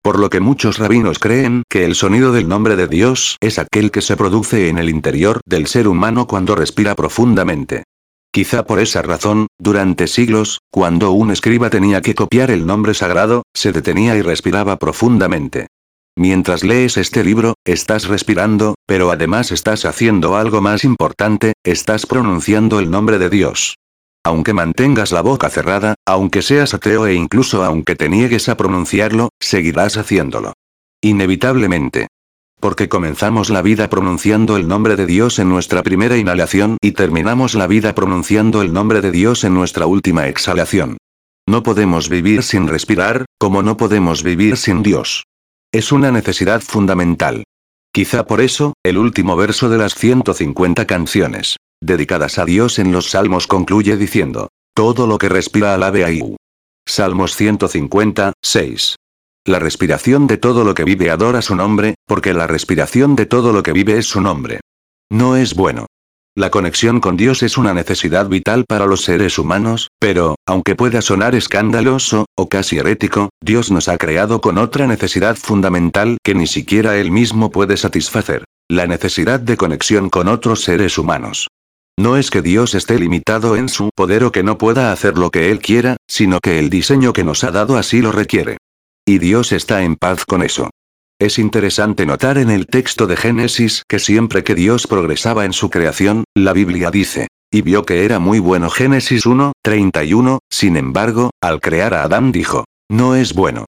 Por 0.02 0.18
lo 0.18 0.30
que 0.30 0.40
muchos 0.40 0.78
rabinos 0.78 1.21
creen 1.21 1.62
que 1.71 1.85
el 1.85 1.94
sonido 1.94 2.32
del 2.32 2.49
nombre 2.49 2.75
de 2.75 2.88
Dios 2.88 3.37
es 3.40 3.61
aquel 3.61 3.92
que 3.92 4.02
se 4.02 4.16
produce 4.16 4.68
en 4.68 4.78
el 4.78 4.90
interior 4.90 5.40
del 5.47 5.68
ser 5.68 5.87
humano 5.87 6.26
cuando 6.26 6.56
respira 6.56 6.97
profundamente. 6.97 7.85
Quizá 8.32 8.64
por 8.64 8.80
esa 8.80 9.02
razón, 9.02 9.47
durante 9.61 10.09
siglos, 10.09 10.59
cuando 10.73 11.12
un 11.12 11.30
escriba 11.30 11.71
tenía 11.71 12.00
que 12.00 12.16
copiar 12.16 12.50
el 12.50 12.66
nombre 12.66 12.94
sagrado, 12.94 13.44
se 13.54 13.71
detenía 13.71 14.16
y 14.16 14.23
respiraba 14.23 14.76
profundamente. 14.76 15.68
Mientras 16.16 16.64
lees 16.64 16.97
este 16.97 17.23
libro, 17.23 17.54
estás 17.64 18.09
respirando, 18.09 18.75
pero 18.87 19.12
además 19.12 19.52
estás 19.52 19.85
haciendo 19.85 20.35
algo 20.35 20.61
más 20.61 20.82
importante, 20.82 21.52
estás 21.64 22.06
pronunciando 22.06 22.80
el 22.80 22.90
nombre 22.90 23.18
de 23.18 23.30
Dios. 23.30 23.76
Aunque 24.25 24.52
mantengas 24.52 25.11
la 25.11 25.21
boca 25.21 25.50
cerrada, 25.50 25.97
aunque 26.07 26.43
seas 26.43 26.75
ateo 26.75 27.07
e 27.07 27.14
incluso 27.14 27.64
aunque 27.64 27.97
te 27.97 28.09
niegues 28.09 28.49
a 28.49 28.57
pronunciarlo, 28.57 29.31
seguirás 29.41 29.97
haciéndolo. 29.97 30.52
Inevitablemente. 31.02 32.07
Porque 32.61 32.88
comenzamos 32.88 33.50
la 33.50 33.62
vida 33.62 33.91
pronunciando 33.91 34.57
el 34.57 34.69
nombre 34.69 34.95
de 34.95 35.07
Dios 35.07 35.41
en 35.41 35.49
nuestra 35.49 35.83
primera 35.83 36.17
inhalación 36.17 36.76
y 36.81 36.93
terminamos 36.93 37.57
la 37.57 37.67
vida 37.67 37.97
pronunciando 37.97 38.62
el 38.62 38.73
nombre 38.73 39.00
de 39.00 39.11
Dios 39.11 39.43
en 39.43 39.55
nuestra 39.55 39.87
última 39.87 40.29
exhalación. 40.29 40.99
No 41.49 41.64
podemos 41.64 42.09
vivir 42.09 42.45
sin 42.45 42.69
respirar, 42.69 43.25
como 43.38 43.64
no 43.64 43.76
podemos 43.76 44.23
vivir 44.23 44.57
sin 44.57 44.85
Dios. 44.85 45.25
Es 45.73 45.91
una 45.91 46.12
necesidad 46.12 46.61
fundamental. 46.61 47.43
Quizá 47.93 48.25
por 48.25 48.41
eso, 48.41 48.75
el 48.85 48.97
último 48.97 49.35
verso 49.35 49.69
de 49.69 49.79
las 49.79 49.97
150 49.97 50.87
canciones 50.87 51.57
dedicadas 51.83 52.39
a 52.39 52.47
Dios 52.47 52.79
en 52.79 52.93
los 52.93 53.11
Salmos 53.11 53.47
concluye 53.47 53.97
diciendo, 53.97 54.49
todo 54.75 55.07
lo 55.07 55.19
que 55.19 55.29
respira 55.29 55.75
alabe 55.75 56.05
a 56.05 56.11
Iu. 56.11 56.37
Salmos 56.87 57.37
150, 57.37 58.33
6. 58.43 58.97
La 59.45 59.59
respiración 59.59 60.27
de 60.27 60.39
todo 60.39 60.65
lo 60.65 60.75
que 60.75 60.85
vive 60.85 61.11
adora 61.11 61.43
su 61.43 61.57
nombre, 61.57 61.97
porque 62.07 62.33
la 62.33 62.47
respiración 62.47 63.17
de 63.17 63.27
todo 63.27 63.53
lo 63.53 63.62
que 63.62 63.73
vive 63.73 63.99
es 63.99 64.07
su 64.07 64.21
nombre. 64.21 64.61
No 65.11 65.37
es 65.37 65.55
bueno. 65.55 65.87
La 66.35 66.51
conexión 66.51 67.01
con 67.01 67.19
Dios 67.19 67.43
es 67.43 67.59
una 67.59 67.75
necesidad 67.75 68.27
vital 68.29 68.65
para 68.67 68.87
los 68.87 69.03
seres 69.03 69.39
humanos, 69.39 69.89
pero, 69.99 70.37
aunque 70.47 70.75
pueda 70.75 71.03
sonar 71.03 71.35
escandaloso, 71.35 72.25
o 72.35 72.49
casi 72.49 72.79
herético, 72.79 73.29
Dios 73.43 73.71
nos 73.71 73.89
ha 73.89 73.99
creado 73.99 74.41
con 74.41 74.57
otra 74.57 74.87
necesidad 74.87 75.37
fundamental 75.37 76.17
que 76.25 76.35
ni 76.35 76.47
siquiera 76.47 76.97
Él 76.97 77.11
mismo 77.11 77.51
puede 77.51 77.77
satisfacer. 77.77 78.45
La 78.71 78.87
necesidad 78.87 79.41
de 79.41 79.59
conexión 79.59 80.09
con 80.09 80.29
otros 80.29 80.62
seres 80.62 80.97
humanos. 80.97 81.49
No 82.02 82.16
es 82.16 82.32
que 82.32 82.42
Dios 82.42 82.75
esté 82.75 82.99
limitado 82.99 83.54
en 83.54 83.68
su 83.68 83.90
poder 83.94 84.25
o 84.25 84.32
que 84.32 84.42
no 84.42 84.59
pueda 84.59 84.90
hacer 84.90 85.16
lo 85.16 85.30
que 85.30 85.52
Él 85.52 85.61
quiera, 85.61 85.99
sino 86.09 86.40
que 86.40 86.59
el 86.59 86.68
diseño 86.68 87.12
que 87.12 87.23
nos 87.23 87.44
ha 87.44 87.52
dado 87.52 87.76
así 87.76 88.02
lo 88.02 88.11
requiere. 88.11 88.56
Y 89.06 89.18
Dios 89.18 89.52
está 89.52 89.85
en 89.85 89.94
paz 89.94 90.25
con 90.25 90.42
eso. 90.42 90.71
Es 91.21 91.38
interesante 91.38 92.04
notar 92.04 92.38
en 92.38 92.50
el 92.50 92.66
texto 92.66 93.06
de 93.06 93.16
Génesis 93.16 93.85
que 93.88 94.00
siempre 94.00 94.42
que 94.42 94.56
Dios 94.56 94.88
progresaba 94.88 95.44
en 95.44 95.52
su 95.52 95.71
creación, 95.71 96.25
la 96.35 96.52
Biblia 96.52 96.90
dice, 96.90 97.28
y 97.52 97.62
vio 97.62 97.85
que 97.85 98.04
era 98.04 98.18
muy 98.18 98.40
bueno 98.40 98.68
Génesis 98.68 99.25
1, 99.25 99.52
31, 99.62 100.40
sin 100.50 100.76
embargo, 100.76 101.30
al 101.40 101.61
crear 101.61 101.94
a 101.94 102.02
Adán 102.02 102.32
dijo, 102.32 102.64
no 102.90 103.14
es 103.14 103.32
bueno. 103.32 103.66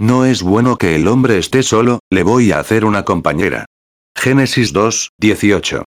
No 0.00 0.24
es 0.24 0.42
bueno 0.42 0.76
que 0.76 0.96
el 0.96 1.06
hombre 1.06 1.38
esté 1.38 1.62
solo, 1.62 2.00
le 2.10 2.24
voy 2.24 2.50
a 2.50 2.58
hacer 2.58 2.84
una 2.84 3.04
compañera. 3.04 3.64
Génesis 4.16 4.72
2, 4.72 5.10
18. 5.20 5.84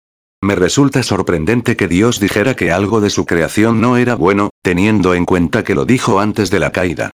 Me 0.44 0.56
resulta 0.56 1.02
sorprendente 1.02 1.74
que 1.74 1.88
Dios 1.88 2.20
dijera 2.20 2.54
que 2.54 2.70
algo 2.70 3.00
de 3.00 3.08
su 3.08 3.24
creación 3.24 3.80
no 3.80 3.96
era 3.96 4.14
bueno, 4.14 4.50
teniendo 4.62 5.14
en 5.14 5.24
cuenta 5.24 5.64
que 5.64 5.74
lo 5.74 5.86
dijo 5.86 6.20
antes 6.20 6.50
de 6.50 6.58
la 6.58 6.70
caída. 6.70 7.12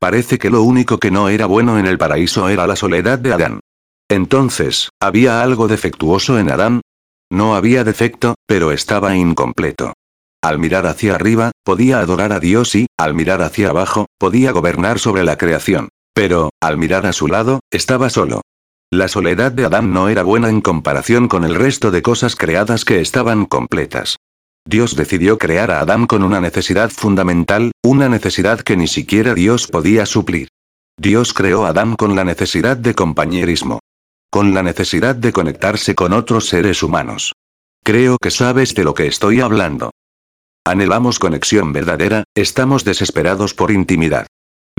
Parece 0.00 0.36
que 0.36 0.50
lo 0.50 0.62
único 0.62 0.98
que 0.98 1.12
no 1.12 1.28
era 1.28 1.46
bueno 1.46 1.78
en 1.78 1.86
el 1.86 1.96
paraíso 1.96 2.48
era 2.48 2.66
la 2.66 2.74
soledad 2.74 3.20
de 3.20 3.32
Adán. 3.32 3.60
Entonces, 4.10 4.88
¿había 5.00 5.42
algo 5.42 5.68
defectuoso 5.68 6.40
en 6.40 6.50
Adán? 6.50 6.80
No 7.30 7.54
había 7.54 7.84
defecto, 7.84 8.34
pero 8.48 8.72
estaba 8.72 9.14
incompleto. 9.14 9.92
Al 10.42 10.58
mirar 10.58 10.86
hacia 10.86 11.14
arriba, 11.14 11.52
podía 11.62 12.00
adorar 12.00 12.32
a 12.32 12.40
Dios 12.40 12.74
y, 12.74 12.88
al 12.98 13.14
mirar 13.14 13.42
hacia 13.42 13.70
abajo, 13.70 14.06
podía 14.18 14.50
gobernar 14.50 14.98
sobre 14.98 15.22
la 15.22 15.38
creación. 15.38 15.88
Pero, 16.14 16.50
al 16.60 16.78
mirar 16.78 17.06
a 17.06 17.12
su 17.12 17.28
lado, 17.28 17.60
estaba 17.70 18.10
solo. 18.10 18.40
La 18.92 19.08
soledad 19.08 19.52
de 19.52 19.64
Adán 19.64 19.94
no 19.94 20.10
era 20.10 20.22
buena 20.22 20.50
en 20.50 20.60
comparación 20.60 21.26
con 21.26 21.44
el 21.44 21.54
resto 21.54 21.90
de 21.90 22.02
cosas 22.02 22.36
creadas 22.36 22.84
que 22.84 23.00
estaban 23.00 23.46
completas. 23.46 24.18
Dios 24.68 24.96
decidió 24.96 25.38
crear 25.38 25.70
a 25.70 25.80
Adán 25.80 26.06
con 26.06 26.22
una 26.22 26.42
necesidad 26.42 26.90
fundamental, 26.90 27.72
una 27.82 28.10
necesidad 28.10 28.60
que 28.60 28.76
ni 28.76 28.86
siquiera 28.86 29.32
Dios 29.32 29.66
podía 29.66 30.04
suplir. 30.04 30.48
Dios 30.98 31.32
creó 31.32 31.64
a 31.64 31.70
Adán 31.70 31.96
con 31.96 32.14
la 32.14 32.24
necesidad 32.24 32.76
de 32.76 32.94
compañerismo. 32.94 33.78
Con 34.30 34.52
la 34.52 34.62
necesidad 34.62 35.16
de 35.16 35.32
conectarse 35.32 35.94
con 35.94 36.12
otros 36.12 36.48
seres 36.48 36.82
humanos. 36.82 37.32
Creo 37.82 38.18
que 38.20 38.30
sabes 38.30 38.74
de 38.74 38.84
lo 38.84 38.92
que 38.92 39.06
estoy 39.06 39.40
hablando. 39.40 39.90
Anhelamos 40.66 41.18
conexión 41.18 41.72
verdadera, 41.72 42.24
estamos 42.34 42.84
desesperados 42.84 43.54
por 43.54 43.70
intimidad. 43.70 44.26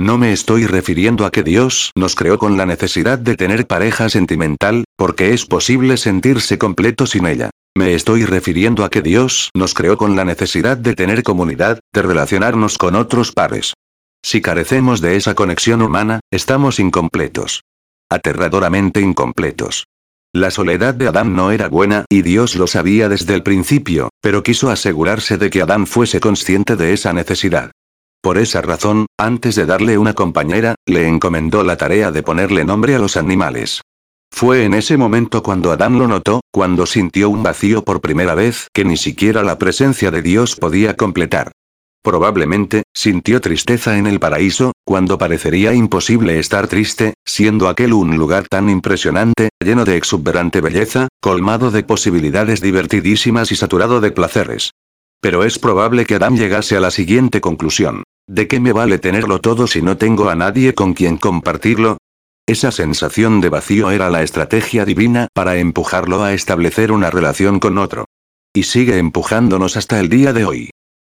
No 0.00 0.18
me 0.18 0.32
estoy 0.32 0.66
refiriendo 0.66 1.24
a 1.24 1.30
que 1.30 1.44
Dios 1.44 1.92
nos 1.94 2.16
creó 2.16 2.36
con 2.36 2.56
la 2.56 2.66
necesidad 2.66 3.16
de 3.16 3.36
tener 3.36 3.66
pareja 3.66 4.08
sentimental, 4.08 4.84
porque 4.96 5.32
es 5.32 5.46
posible 5.46 5.96
sentirse 5.96 6.58
completo 6.58 7.06
sin 7.06 7.26
ella. 7.26 7.50
Me 7.76 7.94
estoy 7.94 8.24
refiriendo 8.24 8.84
a 8.84 8.90
que 8.90 9.02
Dios 9.02 9.50
nos 9.54 9.72
creó 9.72 9.96
con 9.96 10.16
la 10.16 10.24
necesidad 10.24 10.76
de 10.76 10.94
tener 10.94 11.22
comunidad, 11.22 11.78
de 11.92 12.02
relacionarnos 12.02 12.76
con 12.76 12.96
otros 12.96 13.30
pares. 13.30 13.74
Si 14.24 14.40
carecemos 14.40 15.00
de 15.00 15.16
esa 15.16 15.34
conexión 15.34 15.80
humana, 15.80 16.20
estamos 16.32 16.80
incompletos. 16.80 17.62
Aterradoramente 18.10 19.00
incompletos. 19.00 19.84
La 20.32 20.50
soledad 20.50 20.94
de 20.94 21.06
Adán 21.06 21.36
no 21.36 21.52
era 21.52 21.68
buena 21.68 22.04
y 22.08 22.22
Dios 22.22 22.56
lo 22.56 22.66
sabía 22.66 23.08
desde 23.08 23.34
el 23.34 23.44
principio, 23.44 24.08
pero 24.20 24.42
quiso 24.42 24.70
asegurarse 24.70 25.38
de 25.38 25.50
que 25.50 25.62
Adán 25.62 25.86
fuese 25.86 26.18
consciente 26.18 26.74
de 26.74 26.92
esa 26.92 27.12
necesidad. 27.12 27.70
Por 28.24 28.38
esa 28.38 28.62
razón, 28.62 29.04
antes 29.18 29.54
de 29.54 29.66
darle 29.66 29.98
una 29.98 30.14
compañera, 30.14 30.76
le 30.86 31.06
encomendó 31.06 31.62
la 31.62 31.76
tarea 31.76 32.10
de 32.10 32.22
ponerle 32.22 32.64
nombre 32.64 32.94
a 32.94 32.98
los 32.98 33.18
animales. 33.18 33.82
Fue 34.32 34.64
en 34.64 34.72
ese 34.72 34.96
momento 34.96 35.42
cuando 35.42 35.70
Adán 35.72 35.98
lo 35.98 36.08
notó, 36.08 36.40
cuando 36.50 36.86
sintió 36.86 37.28
un 37.28 37.42
vacío 37.42 37.84
por 37.84 38.00
primera 38.00 38.34
vez 38.34 38.68
que 38.72 38.86
ni 38.86 38.96
siquiera 38.96 39.42
la 39.42 39.58
presencia 39.58 40.10
de 40.10 40.22
Dios 40.22 40.56
podía 40.56 40.96
completar. 40.96 41.52
Probablemente, 42.02 42.84
sintió 42.94 43.42
tristeza 43.42 43.98
en 43.98 44.06
el 44.06 44.18
paraíso, 44.20 44.72
cuando 44.86 45.18
parecería 45.18 45.74
imposible 45.74 46.38
estar 46.38 46.66
triste, 46.66 47.12
siendo 47.26 47.68
aquel 47.68 47.92
un 47.92 48.16
lugar 48.16 48.48
tan 48.48 48.70
impresionante, 48.70 49.50
lleno 49.62 49.84
de 49.84 49.98
exuberante 49.98 50.62
belleza, 50.62 51.08
colmado 51.20 51.70
de 51.70 51.82
posibilidades 51.82 52.62
divertidísimas 52.62 53.52
y 53.52 53.56
saturado 53.56 54.00
de 54.00 54.12
placeres. 54.12 54.70
Pero 55.24 55.42
es 55.42 55.58
probable 55.58 56.04
que 56.04 56.16
Adán 56.16 56.36
llegase 56.36 56.76
a 56.76 56.80
la 56.80 56.90
siguiente 56.90 57.40
conclusión. 57.40 58.02
¿De 58.28 58.46
qué 58.46 58.60
me 58.60 58.74
vale 58.74 58.98
tenerlo 58.98 59.40
todo 59.40 59.66
si 59.66 59.80
no 59.80 59.96
tengo 59.96 60.28
a 60.28 60.34
nadie 60.34 60.74
con 60.74 60.92
quien 60.92 61.16
compartirlo? 61.16 61.96
Esa 62.46 62.70
sensación 62.70 63.40
de 63.40 63.48
vacío 63.48 63.90
era 63.90 64.10
la 64.10 64.22
estrategia 64.22 64.84
divina 64.84 65.28
para 65.32 65.56
empujarlo 65.56 66.22
a 66.22 66.34
establecer 66.34 66.92
una 66.92 67.08
relación 67.08 67.58
con 67.58 67.78
otro. 67.78 68.04
Y 68.54 68.64
sigue 68.64 68.98
empujándonos 68.98 69.78
hasta 69.78 69.98
el 69.98 70.10
día 70.10 70.34
de 70.34 70.44
hoy. 70.44 70.70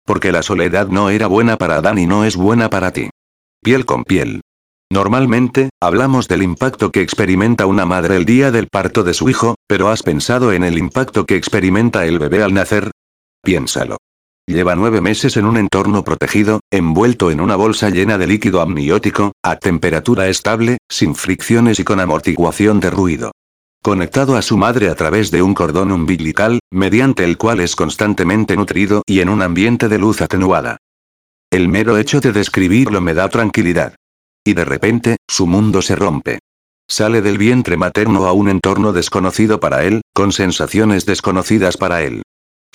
Porque 0.07 0.31
la 0.31 0.41
soledad 0.41 0.87
no 0.87 1.11
era 1.11 1.27
buena 1.27 1.57
para 1.57 1.75
Adán 1.75 1.99
y 1.99 2.07
no 2.07 2.25
es 2.25 2.35
buena 2.35 2.67
para 2.71 2.91
ti. 2.91 3.11
Piel 3.61 3.85
con 3.85 4.05
piel. 4.05 4.41
Normalmente, 4.91 5.69
hablamos 5.79 6.27
del 6.27 6.41
impacto 6.41 6.91
que 6.91 7.01
experimenta 7.01 7.67
una 7.67 7.85
madre 7.85 8.15
el 8.15 8.25
día 8.25 8.49
del 8.49 8.69
parto 8.69 9.03
de 9.03 9.13
su 9.13 9.29
hijo, 9.29 9.53
pero 9.67 9.89
¿has 9.89 10.01
pensado 10.01 10.51
en 10.51 10.63
el 10.63 10.79
impacto 10.79 11.27
que 11.27 11.35
experimenta 11.35 12.07
el 12.07 12.17
bebé 12.17 12.41
al 12.41 12.55
nacer? 12.55 12.89
Piénsalo. 13.41 13.97
Lleva 14.49 14.75
nueve 14.75 14.99
meses 14.99 15.37
en 15.37 15.45
un 15.45 15.57
entorno 15.57 16.03
protegido, 16.03 16.61
envuelto 16.71 17.29
en 17.29 17.39
una 17.39 17.55
bolsa 17.55 17.89
llena 17.89 18.17
de 18.17 18.25
líquido 18.25 18.61
amniótico, 18.61 19.33
a 19.43 19.57
temperatura 19.57 20.27
estable, 20.27 20.79
sin 20.89 21.13
fricciones 21.13 21.79
y 21.79 21.83
con 21.83 21.99
amortiguación 21.99 22.79
de 22.79 22.89
ruido. 22.89 23.31
Conectado 23.83 24.35
a 24.35 24.41
su 24.41 24.57
madre 24.57 24.89
a 24.89 24.95
través 24.95 25.31
de 25.31 25.41
un 25.41 25.53
cordón 25.53 25.91
umbilical, 25.91 26.59
mediante 26.71 27.23
el 27.23 27.37
cual 27.37 27.59
es 27.59 27.75
constantemente 27.75 28.57
nutrido 28.57 29.03
y 29.05 29.21
en 29.21 29.29
un 29.29 29.41
ambiente 29.41 29.87
de 29.87 29.99
luz 29.99 30.21
atenuada. 30.21 30.77
El 31.51 31.69
mero 31.69 31.97
hecho 31.97 32.19
de 32.19 32.31
describirlo 32.31 33.01
me 33.01 33.13
da 33.13 33.29
tranquilidad. 33.29 33.95
Y 34.43 34.53
de 34.53 34.65
repente, 34.65 35.17
su 35.27 35.45
mundo 35.45 35.81
se 35.81 35.95
rompe. 35.95 36.39
Sale 36.89 37.21
del 37.21 37.37
vientre 37.37 37.77
materno 37.77 38.25
a 38.25 38.33
un 38.33 38.49
entorno 38.49 38.93
desconocido 38.93 39.59
para 39.59 39.83
él, 39.83 40.01
con 40.13 40.31
sensaciones 40.31 41.05
desconocidas 41.05 41.77
para 41.77 42.01
él 42.01 42.23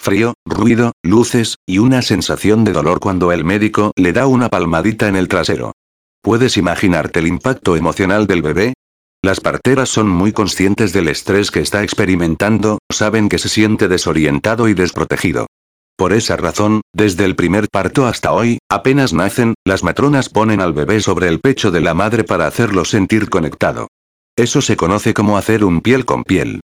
frío, 0.05 0.35
ruido, 0.45 0.93
luces, 1.03 1.57
y 1.67 1.79
una 1.79 2.03
sensación 2.03 2.63
de 2.63 2.73
dolor 2.73 3.01
cuando 3.01 3.33
el 3.33 3.43
médico 3.43 3.91
le 3.97 4.13
da 4.13 4.27
una 4.27 4.51
palmadita 4.51 5.09
en 5.09 5.17
el 5.17 5.29
trasero. 5.29 5.73
¿Puedes 6.23 6.59
imaginarte 6.59 7.21
el 7.21 7.27
impacto 7.27 7.75
emocional 7.75 8.27
del 8.27 8.43
bebé? 8.43 8.75
Las 9.23 9.41
parteras 9.41 9.89
son 9.89 10.11
muy 10.11 10.33
conscientes 10.33 10.93
del 10.93 11.09
estrés 11.09 11.51
que 11.51 11.61
está 11.61 11.83
experimentando, 11.83 12.81
saben 12.93 13.31
que 13.31 13.39
se 13.39 13.49
siente 13.49 13.89
desorientado 13.89 14.69
y 14.69 14.75
desprotegido. 14.75 15.47
Por 15.97 16.13
esa 16.13 16.37
razón, 16.37 16.83
desde 16.93 17.25
el 17.25 17.35
primer 17.35 17.69
parto 17.73 18.07
hasta 18.07 18.33
hoy, 18.33 18.59
apenas 18.69 19.15
nacen, 19.15 19.55
las 19.65 19.83
matronas 19.83 20.29
ponen 20.29 20.61
al 20.61 20.75
bebé 20.75 21.01
sobre 21.01 21.29
el 21.29 21.41
pecho 21.41 21.71
de 21.71 21.81
la 21.81 21.95
madre 21.95 22.25
para 22.25 22.47
hacerlo 22.47 22.85
sentir 22.85 23.31
conectado. 23.31 23.89
Eso 24.37 24.61
se 24.61 24.77
conoce 24.77 25.15
como 25.15 25.39
hacer 25.39 25.65
un 25.65 25.81
piel 25.81 26.05
con 26.05 26.25
piel. 26.25 26.61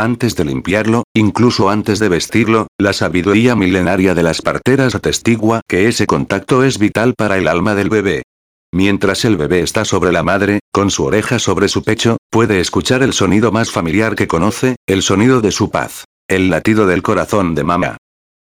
Antes 0.00 0.34
de 0.34 0.46
limpiarlo, 0.46 1.02
incluso 1.14 1.68
antes 1.68 1.98
de 1.98 2.08
vestirlo, 2.08 2.68
la 2.78 2.94
sabiduría 2.94 3.54
milenaria 3.54 4.14
de 4.14 4.22
las 4.22 4.40
parteras 4.40 4.94
atestigua 4.94 5.60
que 5.68 5.88
ese 5.88 6.06
contacto 6.06 6.64
es 6.64 6.78
vital 6.78 7.12
para 7.14 7.36
el 7.36 7.46
alma 7.46 7.74
del 7.74 7.90
bebé. 7.90 8.22
Mientras 8.72 9.26
el 9.26 9.36
bebé 9.36 9.60
está 9.60 9.84
sobre 9.84 10.10
la 10.10 10.22
madre, 10.22 10.60
con 10.72 10.90
su 10.90 11.04
oreja 11.04 11.38
sobre 11.38 11.68
su 11.68 11.84
pecho, 11.84 12.16
puede 12.30 12.60
escuchar 12.60 13.02
el 13.02 13.12
sonido 13.12 13.52
más 13.52 13.70
familiar 13.70 14.14
que 14.14 14.26
conoce, 14.26 14.76
el 14.86 15.02
sonido 15.02 15.42
de 15.42 15.52
su 15.52 15.70
paz. 15.70 16.06
El 16.30 16.48
latido 16.48 16.86
del 16.86 17.02
corazón 17.02 17.54
de 17.54 17.64
mamá. 17.64 17.98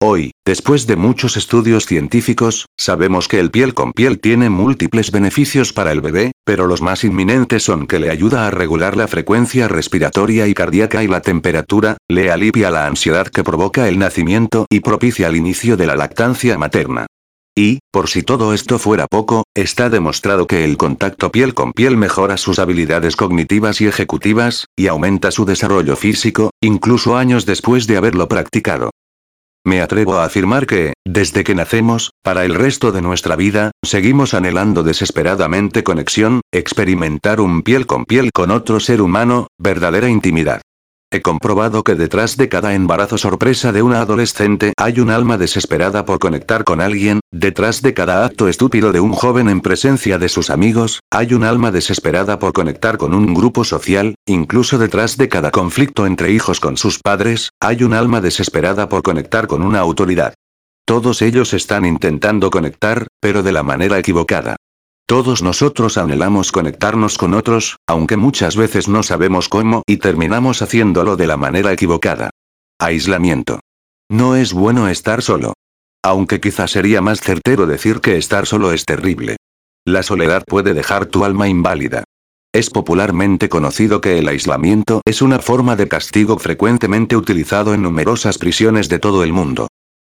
Hoy, 0.02 0.32
después 0.44 0.88
de 0.88 0.96
muchos 0.96 1.37
estudios 1.37 1.87
científicos, 1.87 2.66
sabemos 2.76 3.28
que 3.28 3.38
el 3.38 3.52
piel 3.52 3.75
con 3.75 3.92
piel 3.92 4.18
tiene 4.18 4.50
múltiples 4.50 5.12
beneficios 5.12 5.73
para 5.73 5.92
el 5.92 6.00
bebé, 6.00 6.32
pero 6.45 6.67
los 6.67 6.83
más 6.83 7.05
inminentes 7.05 7.63
son 7.63 7.87
que 7.87 7.99
le 7.99 8.11
ayuda 8.11 8.47
a 8.47 8.51
regular 8.51 8.97
la 8.97 9.09
frecuencia 9.09 9.69
respiratoria 9.69 10.47
y 10.47 10.55
cardíaca 10.55 11.03
y 11.03 11.09
la 11.09 11.21
temperatura, 11.21 11.97
le 12.09 12.31
alivia 12.31 12.71
la 12.71 12.87
ansiedad 12.87 13.29
que 13.29 13.45
provoca 13.45 13.89
el 13.89 13.99
nacimiento 13.99 14.67
y 14.71 14.81
propicia 14.81 15.29
el 15.29 15.37
inicio 15.37 15.77
de 15.77 15.87
la 15.87 15.97
lactancia 15.97 16.59
materna. 16.59 17.07
Y, 17.57 17.79
por 17.93 18.09
si 18.09 18.23
todo 18.23 18.53
esto 18.53 18.81
fuera 18.81 19.07
poco, 19.07 19.45
está 19.55 19.89
demostrado 19.89 20.49
que 20.49 20.65
el 20.65 20.77
contacto 20.77 21.31
piel 21.31 21.55
con 21.55 21.73
piel 21.73 21.97
mejora 21.97 22.37
sus 22.37 22.59
habilidades 22.59 23.15
cognitivas 23.15 23.81
y 23.81 23.87
ejecutivas, 23.87 24.67
y 24.77 24.89
aumenta 24.89 25.31
su 25.31 25.45
desarrollo 25.45 25.95
físico, 25.95 26.51
incluso 26.61 27.17
años 27.17 27.47
después 27.47 27.87
de 27.87 27.97
haberlo 27.97 28.27
practicado. 28.27 28.91
Me 29.66 29.80
atrevo 29.80 30.16
a 30.16 30.25
afirmar 30.25 30.66
que, 30.66 30.92
desde 31.06 31.42
que 31.42 31.54
nacemos, 31.54 32.11
para 32.23 32.44
el 32.44 32.54
resto 32.54 32.92
de 32.92 33.00
nuestra 33.00 33.35
vida, 33.35 33.71
seguimos 33.83 34.35
anhelando 34.35 34.83
desesperadamente 34.83 35.83
conexión, 35.83 36.42
experimentar 36.52 37.40
un 37.40 37.62
piel 37.62 37.87
con 37.87 38.04
piel 38.04 38.30
con 38.30 38.50
otro 38.50 38.78
ser 38.78 39.00
humano, 39.00 39.47
verdadera 39.59 40.11
intimidad. 40.11 40.61
He 41.14 41.23
comprobado 41.23 41.85
que 41.85 41.94
detrás 41.94 42.37
de 42.37 42.49
cada 42.49 42.75
embarazo 42.75 43.18
sorpresa 43.18 43.71
de 43.71 43.83
una 43.83 44.00
adolescente 44.00 44.73
hay 44.76 44.99
un 44.99 45.11
alma 45.11 45.38
desesperada 45.38 46.04
por 46.04 46.18
conectar 46.18 46.64
con 46.64 46.80
alguien, 46.80 47.21
detrás 47.30 47.83
de 47.83 47.94
cada 47.94 48.25
acto 48.25 48.49
estúpido 48.49 48.90
de 48.90 48.99
un 48.99 49.12
joven 49.12 49.49
en 49.49 49.61
presencia 49.61 50.18
de 50.18 50.28
sus 50.28 50.50
amigos, 50.50 50.99
hay 51.12 51.33
un 51.33 51.44
alma 51.44 51.71
desesperada 51.71 52.40
por 52.40 52.52
conectar 52.52 52.99
con 52.99 53.14
un 53.14 53.33
grupo 53.33 53.62
social, 53.62 54.16
incluso 54.26 54.76
detrás 54.76 55.16
de 55.16 55.28
cada 55.28 55.52
conflicto 55.52 56.04
entre 56.04 56.33
hijos 56.33 56.59
con 56.59 56.76
sus 56.76 56.99
padres, 56.99 57.50
hay 57.61 57.85
un 57.85 57.94
alma 57.94 58.21
desesperada 58.21 58.88
por 58.88 59.04
conectar 59.04 59.47
con 59.47 59.62
una 59.62 59.78
autoridad. 59.78 60.35
Todos 60.85 61.23
ellos 61.23 61.54
están 61.54 61.85
intentando 61.85 62.50
conectar, 62.50 63.06
pero 63.21 63.44
de 63.44 63.52
la 63.52 63.62
manera 63.62 64.00
equivocada. 64.00 64.56
Todos 65.06 65.42
nosotros 65.42 65.99
anhelamos 65.99 66.50
conectarnos 66.50 67.18
con 67.18 67.34
otros, 67.34 67.76
aunque 67.87 68.16
muchas 68.16 68.56
veces 68.56 68.88
no 68.88 69.02
sabemos 69.02 69.50
cómo 69.50 69.82
y 69.87 69.99
terminamos 69.99 70.62
haciéndolo 70.62 71.16
de 71.16 71.26
la 71.26 71.37
manera 71.37 71.73
equivocada. 71.73 72.30
Aislamiento. 72.80 73.61
No 74.11 74.34
es 74.34 74.54
bueno 74.54 74.88
estar 74.88 75.20
solo. 75.20 75.52
Aunque 76.02 76.40
quizá 76.40 76.68
sería 76.68 77.02
más 77.02 77.20
certero 77.20 77.66
decir 77.66 78.00
que 78.00 78.16
estar 78.16 78.46
solo 78.46 78.73
es 78.73 78.87
terrible. 78.87 79.37
La 79.87 80.02
soledad 80.02 80.42
puede 80.46 80.73
dejar 80.73 81.04
tu 81.04 81.26
alma 81.26 81.49
inválida. 81.49 82.04
Es 82.54 82.70
popularmente 82.70 83.50
conocido 83.50 84.00
que 84.00 84.18
el 84.18 84.28
aislamiento 84.28 85.02
es 85.04 85.20
una 85.20 85.38
forma 85.38 85.76
de 85.76 85.87
castigo 85.87 86.38
frecuentemente 86.38 87.14
utilizado 87.14 87.75
en 87.75 87.82
numerosas 87.82 88.38
prisiones 88.38 88.88
de 88.88 88.99
todo 88.99 89.23
el 89.23 89.34
mundo. 89.34 89.68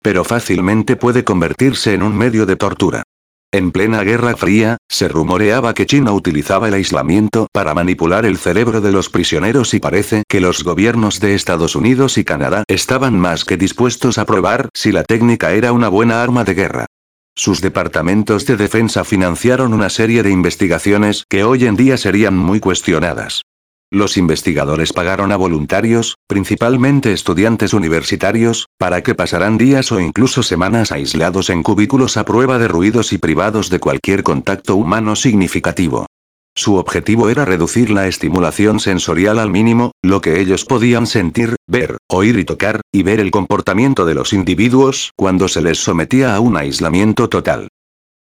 Pero 0.03 0.25
fácilmente 0.25 0.97
puede 0.97 1.25
convertirse 1.25 1.93
en 1.93 2.03
un 2.03 2.17
medio 2.17 2.47
de 2.47 2.57
tortura. 2.57 3.03
En 3.51 3.73
plena 3.73 4.03
Guerra 4.03 4.37
Fría, 4.37 4.77
se 4.91 5.09
rumoreaba 5.09 5.73
que 5.73 5.87
China 5.87 6.13
utilizaba 6.13 6.69
el 6.69 6.75
aislamiento 6.75 7.47
para 7.51 7.73
manipular 7.73 8.27
el 8.27 8.37
cerebro 8.37 8.83
de 8.83 8.93
los 8.93 9.09
prisioneros 9.09 9.73
y 9.73 9.81
parece 9.81 10.25
que 10.29 10.43
los 10.43 10.63
gobiernos 10.63 11.19
de 11.19 11.35
Estados 11.35 11.75
Unidos 11.75 12.19
y 12.19 12.25
Canadá 12.25 12.65
estaban 12.69 13.19
más 13.19 13.47
que 13.47 13.57
dispuestos 13.57 14.19
a 14.19 14.27
probar 14.27 14.69
si 14.75 14.93
la 14.93 15.03
técnica 15.03 15.53
era 15.53 15.73
una 15.73 15.89
buena 15.89 16.23
arma 16.23 16.45
de 16.45 16.53
guerra. 16.53 16.87
Sus 17.35 17.63
departamentos 17.63 18.45
de 18.45 18.59
defensa 18.59 19.03
financiaron 19.03 19.73
una 19.73 19.89
serie 19.89 20.23
de 20.23 20.31
investigaciones 20.31 21.25
que 21.27 21.45
hoy 21.45 21.65
en 21.65 21.77
día 21.77 21.97
serían 21.97 22.37
muy 22.37 22.61
cuestionadas. 22.61 23.45
Los 23.91 24.19
investigadores 24.19 24.93
pagaron 24.93 25.33
a 25.33 25.37
voluntarios, 25.37 26.17
principalmente 26.27 27.15
estudiantes 27.15 27.73
universitarios, 27.73 28.67
para 28.77 29.03
que 29.03 29.15
pasaran 29.15 29.57
días 29.57 29.91
o 29.93 29.99
incluso 29.99 30.43
semanas 30.43 30.93
aislados 30.93 31.49
en 31.49 31.63
cubículos 31.63 32.19
a 32.19 32.27
prueba 32.27 32.59
de 32.59 32.69
ruidos 32.69 33.15
y 33.15 33.19
privados 33.19 33.71
de 33.71 33.81
cualquier 33.81 34.23
contacto 34.23 34.77
humano 34.77 35.17
significativo. 35.17 36.07
Su 36.55 36.75
objetivo 36.75 37.31
era 37.31 37.47
reducir 37.47 37.89
la 37.89 38.09
estimulación 38.09 38.79
sensorial 38.79 39.39
al 39.39 39.49
mínimo, 39.49 39.93
lo 40.03 40.21
que 40.21 40.41
ellos 40.41 40.67
podían 40.67 41.07
sentir, 41.07 41.57
ver, 41.67 41.97
oír 42.09 42.39
y 42.39 42.45
tocar, 42.45 42.83
y 42.93 43.05
ver 43.05 43.21
el 43.21 43.31
comportamiento 43.31 44.05
de 44.05 44.15
los 44.15 44.35
individuos 44.35 45.13
cuando 45.17 45.49
se 45.49 45.63
les 45.63 45.79
sometía 45.79 46.35
a 46.35 46.41
un 46.41 46.59
aislamiento 46.59 47.31
total. 47.31 47.69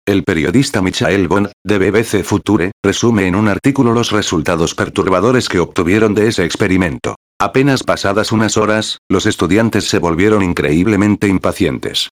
El 0.05 0.25
periodista 0.25 0.83
Michael 0.83 1.29
Bond, 1.29 1.53
de 1.65 1.79
BBC 1.79 2.25
Future, 2.25 2.73
resume 2.85 3.29
en 3.29 3.37
un 3.37 3.47
artículo 3.47 3.93
los 3.93 4.11
resultados 4.11 4.75
perturbadores 4.75 5.49
que 5.49 5.61
obtuvieron 5.61 6.13
de 6.13 6.27
ese 6.27 6.45
experimento. 6.45 7.15
Apenas 7.41 7.85
pasadas 7.85 8.33
unas 8.33 8.57
horas, 8.57 8.99
los 9.09 9.27
estudiantes 9.27 9.89
se 9.89 10.01
volvieron 10.01 10.43
increíblemente 10.43 11.29
impacientes. 11.29 12.09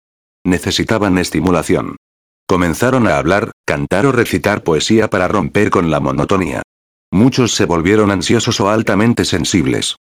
Necesitaban 0.45 1.17
estimulación. 1.17 1.97
Comenzaron 2.47 3.09
a 3.09 3.17
hablar, 3.17 3.53
cantar 3.67 4.05
o 4.05 4.13
recitar 4.13 4.63
poesía 4.63 5.09
para 5.09 5.27
romper 5.27 5.71
con 5.71 5.91
la 5.91 6.01
monotonía. 6.01 6.61
Muchos 7.11 7.55
se 7.55 7.65
volvieron 7.65 8.11
ansiosos 8.11 8.61
o 8.61 8.69
altamente 8.69 9.25
sensibles. 9.25 9.97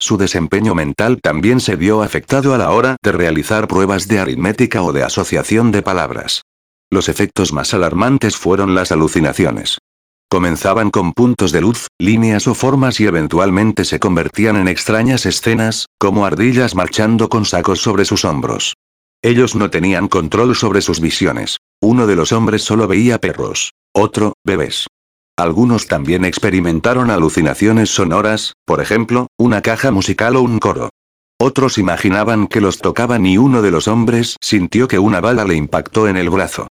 Su 0.00 0.16
desempeño 0.16 0.76
mental 0.76 1.18
también 1.20 1.58
se 1.58 1.74
vio 1.74 2.02
afectado 2.02 2.54
a 2.54 2.58
la 2.58 2.70
hora 2.70 2.96
de 3.02 3.10
realizar 3.10 3.66
pruebas 3.66 4.06
de 4.06 4.20
aritmética 4.20 4.82
o 4.82 4.92
de 4.92 5.02
asociación 5.02 5.72
de 5.72 5.82
palabras. 5.82 6.41
Los 6.92 7.08
efectos 7.08 7.54
más 7.54 7.72
alarmantes 7.72 8.36
fueron 8.36 8.74
las 8.74 8.92
alucinaciones. 8.92 9.78
Comenzaban 10.30 10.90
con 10.90 11.14
puntos 11.14 11.50
de 11.50 11.62
luz, 11.62 11.86
líneas 11.98 12.46
o 12.46 12.54
formas 12.54 13.00
y 13.00 13.06
eventualmente 13.06 13.86
se 13.86 13.98
convertían 13.98 14.56
en 14.56 14.68
extrañas 14.68 15.24
escenas, 15.24 15.86
como 15.98 16.26
ardillas 16.26 16.74
marchando 16.74 17.30
con 17.30 17.46
sacos 17.46 17.80
sobre 17.80 18.04
sus 18.04 18.26
hombros. 18.26 18.74
Ellos 19.22 19.54
no 19.54 19.70
tenían 19.70 20.06
control 20.06 20.54
sobre 20.54 20.82
sus 20.82 21.00
visiones. 21.00 21.56
Uno 21.80 22.06
de 22.06 22.14
los 22.14 22.30
hombres 22.30 22.60
solo 22.60 22.86
veía 22.86 23.18
perros. 23.18 23.72
Otro, 23.94 24.34
bebés. 24.44 24.86
Algunos 25.38 25.86
también 25.86 26.26
experimentaron 26.26 27.10
alucinaciones 27.10 27.88
sonoras, 27.88 28.52
por 28.66 28.82
ejemplo, 28.82 29.28
una 29.38 29.62
caja 29.62 29.92
musical 29.92 30.36
o 30.36 30.42
un 30.42 30.58
coro. 30.58 30.90
Otros 31.40 31.78
imaginaban 31.78 32.48
que 32.48 32.60
los 32.60 32.76
tocaban 32.76 33.24
y 33.24 33.38
uno 33.38 33.62
de 33.62 33.70
los 33.70 33.88
hombres 33.88 34.36
sintió 34.42 34.88
que 34.88 34.98
una 34.98 35.22
bala 35.22 35.46
le 35.46 35.54
impactó 35.54 36.06
en 36.06 36.18
el 36.18 36.28
brazo. 36.28 36.68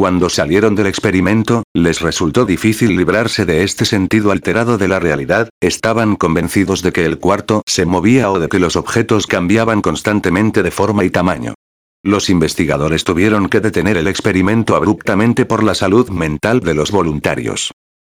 Cuando 0.00 0.30
salieron 0.30 0.76
del 0.76 0.86
experimento, 0.86 1.62
les 1.74 2.00
resultó 2.00 2.46
difícil 2.46 2.96
librarse 2.96 3.44
de 3.44 3.64
este 3.64 3.84
sentido 3.84 4.30
alterado 4.30 4.78
de 4.78 4.88
la 4.88 4.98
realidad, 4.98 5.50
estaban 5.60 6.16
convencidos 6.16 6.80
de 6.80 6.90
que 6.90 7.04
el 7.04 7.18
cuarto 7.18 7.60
se 7.66 7.84
movía 7.84 8.30
o 8.30 8.40
de 8.40 8.48
que 8.48 8.58
los 8.58 8.76
objetos 8.76 9.26
cambiaban 9.26 9.82
constantemente 9.82 10.62
de 10.62 10.70
forma 10.70 11.04
y 11.04 11.10
tamaño. 11.10 11.52
Los 12.02 12.30
investigadores 12.30 13.04
tuvieron 13.04 13.50
que 13.50 13.60
detener 13.60 13.98
el 13.98 14.06
experimento 14.06 14.74
abruptamente 14.74 15.44
por 15.44 15.62
la 15.62 15.74
salud 15.74 16.08
mental 16.08 16.60
de 16.60 16.72
los 16.72 16.92
voluntarios. 16.92 17.70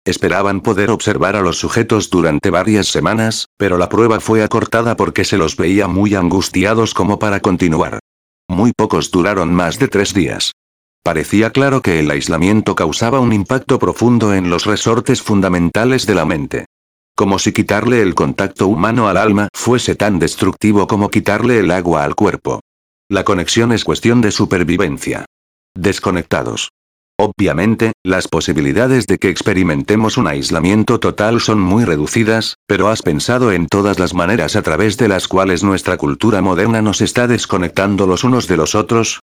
Esperaban 0.06 0.62
poder 0.62 0.88
observar 0.88 1.36
a 1.36 1.42
los 1.42 1.58
sujetos 1.58 2.08
durante 2.08 2.48
varias 2.48 2.86
semanas, 2.86 3.48
pero 3.58 3.76
la 3.76 3.90
prueba 3.90 4.20
fue 4.20 4.42
acortada 4.42 4.96
porque 4.96 5.26
se 5.26 5.36
los 5.36 5.58
veía 5.58 5.86
muy 5.86 6.14
angustiados 6.14 6.94
como 6.94 7.18
para 7.18 7.40
continuar. 7.40 7.98
Muy 8.48 8.72
pocos 8.74 9.10
duraron 9.10 9.52
más 9.52 9.78
de 9.78 9.88
tres 9.88 10.14
días. 10.14 10.54
Parecía 11.04 11.50
claro 11.50 11.82
que 11.82 12.00
el 12.00 12.10
aislamiento 12.10 12.74
causaba 12.74 13.20
un 13.20 13.34
impacto 13.34 13.78
profundo 13.78 14.32
en 14.32 14.48
los 14.48 14.64
resortes 14.64 15.20
fundamentales 15.20 16.06
de 16.06 16.14
la 16.14 16.24
mente. 16.24 16.64
Como 17.14 17.38
si 17.38 17.52
quitarle 17.52 18.00
el 18.00 18.14
contacto 18.14 18.68
humano 18.68 19.06
al 19.06 19.18
alma 19.18 19.48
fuese 19.52 19.96
tan 19.96 20.18
destructivo 20.18 20.86
como 20.86 21.10
quitarle 21.10 21.58
el 21.58 21.70
agua 21.72 22.04
al 22.04 22.14
cuerpo. 22.14 22.60
La 23.10 23.22
conexión 23.22 23.70
es 23.72 23.84
cuestión 23.84 24.22
de 24.22 24.30
supervivencia. 24.30 25.26
Desconectados. 25.74 26.70
Obviamente, 27.18 27.92
las 28.02 28.26
posibilidades 28.26 29.06
de 29.06 29.18
que 29.18 29.28
experimentemos 29.28 30.16
un 30.16 30.26
aislamiento 30.26 31.00
total 31.00 31.42
son 31.42 31.60
muy 31.60 31.84
reducidas, 31.84 32.56
pero 32.66 32.88
¿has 32.88 33.02
pensado 33.02 33.52
en 33.52 33.66
todas 33.66 33.98
las 33.98 34.14
maneras 34.14 34.56
a 34.56 34.62
través 34.62 34.96
de 34.96 35.08
las 35.08 35.28
cuales 35.28 35.62
nuestra 35.62 35.98
cultura 35.98 36.40
moderna 36.40 36.80
nos 36.80 37.02
está 37.02 37.26
desconectando 37.26 38.06
los 38.06 38.24
unos 38.24 38.48
de 38.48 38.56
los 38.56 38.74
otros? 38.74 39.20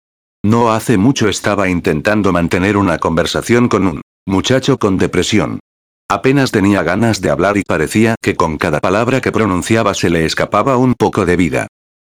No 0.44 0.72
hace 0.72 0.98
mucho 0.98 1.28
estaba 1.28 1.68
intentando 1.68 2.32
mantener 2.32 2.76
una 2.76 2.98
conversación 2.98 3.68
con 3.68 3.86
un 3.86 4.02
muchacho 4.26 4.78
con 4.78 4.96
depresión. 4.96 5.60
Apenas 6.08 6.52
tenía 6.52 6.82
ganas 6.82 7.20
de 7.20 7.30
hablar 7.30 7.56
y 7.56 7.62
parecía 7.64 8.14
que 8.22 8.36
con 8.36 8.56
cada 8.56 8.80
palabra 8.80 9.20
que 9.20 9.32
pronunciaba 9.32 9.94
se 9.94 10.10
le 10.10 10.24
escapaba 10.24 10.76
un 10.76 10.94
poco 10.94 11.26
de 11.26 11.36
vida. 11.36 11.66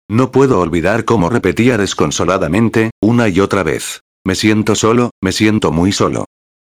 No 0.08 0.30
puedo 0.30 0.60
olvidar 0.60 1.04
cómo 1.04 1.28
repetía 1.28 1.76
desconsoladamente, 1.76 2.90
una 3.00 3.28
y 3.28 3.40
otra 3.40 3.62
vez. 3.62 4.00
Me 4.24 4.34
siento 4.34 4.74
solo, 4.74 5.10
me 5.20 5.32
siento 5.32 5.72
muy 5.72 5.92
solo. 5.92 6.24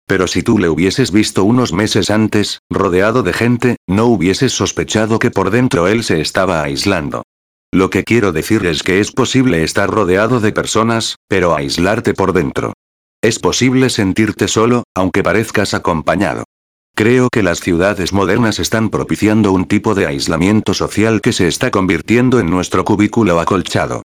Pero 0.07 0.27
si 0.27 0.43
tú 0.43 0.59
le 0.59 0.69
hubieses 0.69 1.13
visto 1.13 1.45
unos 1.45 1.73
meses 1.73 2.11
antes, 2.11 2.59
rodeado 2.71 3.23
de 3.23 3.33
gente, 3.33 3.77
no 3.89 4.07
hubieses 4.07 4.53
sospechado 4.53 5.19
que 5.19 5.31
por 5.31 5.51
dentro 5.51 5.87
él 5.87 6.03
se 6.05 6.21
estaba 6.21 6.63
aislando. 6.63 7.23
Lo 7.75 7.89
que 7.89 8.05
quiero 8.05 8.33
decir 8.33 8.67
es 8.67 8.83
que 8.83 9.01
es 9.01 9.13
posible 9.13 9.65
estar 9.65 9.89
rodeado 9.89 10.41
de 10.41 10.53
personas, 10.53 11.17
pero 11.27 11.57
aislarte 11.57 12.13
por 12.13 12.35
dentro. 12.35 12.75
Es 13.23 13.39
posible 13.39 13.89
sentirte 13.89 14.47
solo, 14.47 14.85
aunque 14.95 15.23
parezcas 15.23 15.73
acompañado. 15.73 16.45
Creo 16.95 17.29
que 17.33 17.43
las 17.43 17.61
ciudades 17.61 18.13
modernas 18.13 18.59
están 18.59 18.91
propiciando 18.91 19.53
un 19.53 19.65
tipo 19.65 19.95
de 19.95 20.07
aislamiento 20.07 20.75
social 20.75 21.23
que 21.23 21.33
se 21.33 21.49
está 21.49 21.71
convirtiendo 21.71 22.41
en 22.41 22.51
nuestro 22.51 22.85
cubículo 22.85 23.41
acolchado. 23.41 24.03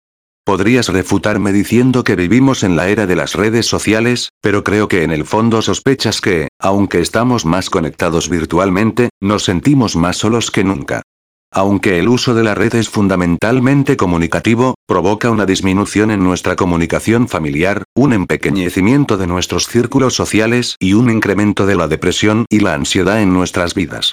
Podrías 0.44 0.88
refutarme 0.88 1.50
diciendo 1.54 2.04
que 2.04 2.16
vivimos 2.16 2.64
en 2.64 2.76
la 2.76 2.90
era 2.90 3.06
de 3.06 3.16
las 3.16 3.32
redes 3.34 3.64
sociales, 3.64 4.28
pero 4.42 4.62
creo 4.62 4.88
que 4.88 5.04
en 5.04 5.10
el 5.10 5.24
fondo 5.24 5.62
sospechas 5.62 6.20
que, 6.20 6.48
aunque 6.60 7.00
estamos 7.00 7.46
más 7.46 7.70
conectados 7.70 8.28
virtualmente, 8.28 9.08
nos 9.22 9.44
sentimos 9.44 9.96
más 9.96 10.18
solos 10.18 10.50
que 10.50 10.64
nunca. 10.64 11.00
Aunque 11.56 12.00
el 12.00 12.08
uso 12.08 12.34
de 12.34 12.42
la 12.42 12.56
red 12.56 12.74
es 12.74 12.88
fundamentalmente 12.88 13.96
comunicativo, 13.96 14.74
provoca 14.88 15.30
una 15.30 15.46
disminución 15.46 16.10
en 16.10 16.24
nuestra 16.24 16.56
comunicación 16.56 17.28
familiar, 17.28 17.84
un 17.94 18.12
empequeñecimiento 18.12 19.16
de 19.18 19.28
nuestros 19.28 19.68
círculos 19.68 20.14
sociales 20.14 20.74
y 20.80 20.94
un 20.94 21.10
incremento 21.10 21.64
de 21.64 21.76
la 21.76 21.86
depresión 21.86 22.44
y 22.50 22.58
la 22.58 22.74
ansiedad 22.74 23.22
en 23.22 23.32
nuestras 23.32 23.74
vidas. 23.74 24.12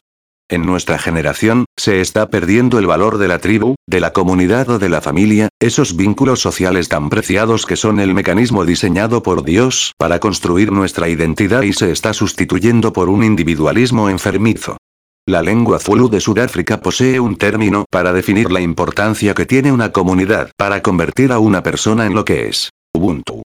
En 0.51 0.67
nuestra 0.67 0.99
generación, 0.99 1.65
se 1.79 1.99
está 1.99 2.29
perdiendo 2.29 2.77
el 2.77 2.85
valor 2.85 3.17
de 3.17 3.27
la 3.27 3.39
tribu, 3.39 3.73
de 3.87 4.01
la 4.01 4.13
comunidad 4.13 4.69
o 4.69 4.77
de 4.77 4.89
la 4.89 5.01
familia, 5.01 5.49
esos 5.59 5.95
vínculos 5.95 6.41
sociales 6.41 6.89
tan 6.89 7.09
preciados 7.09 7.65
que 7.65 7.75
son 7.75 7.99
el 7.99 8.13
mecanismo 8.13 8.65
diseñado 8.65 9.23
por 9.23 9.43
Dios 9.43 9.93
para 9.97 10.19
construir 10.19 10.71
nuestra 10.71 11.09
identidad 11.09 11.63
y 11.63 11.73
se 11.73 11.91
está 11.91 12.13
sustituyendo 12.13 12.93
por 12.93 13.09
un 13.09 13.23
individualismo 13.23 14.09
enfermizo. 14.09 14.77
La 15.27 15.43
lengua 15.43 15.77
Zulu 15.77 16.09
de 16.09 16.19
Sudáfrica 16.19 16.81
posee 16.81 17.19
un 17.19 17.35
término 17.35 17.85
para 17.91 18.11
definir 18.11 18.51
la 18.51 18.59
importancia 18.59 19.35
que 19.35 19.45
tiene 19.45 19.71
una 19.71 19.91
comunidad 19.91 20.49
para 20.57 20.81
convertir 20.81 21.31
a 21.31 21.37
una 21.37 21.61
persona 21.61 22.07
en 22.07 22.15
lo 22.15 22.25
que 22.25 22.47
es. 22.47 22.71
Ubuntu. 22.91 23.43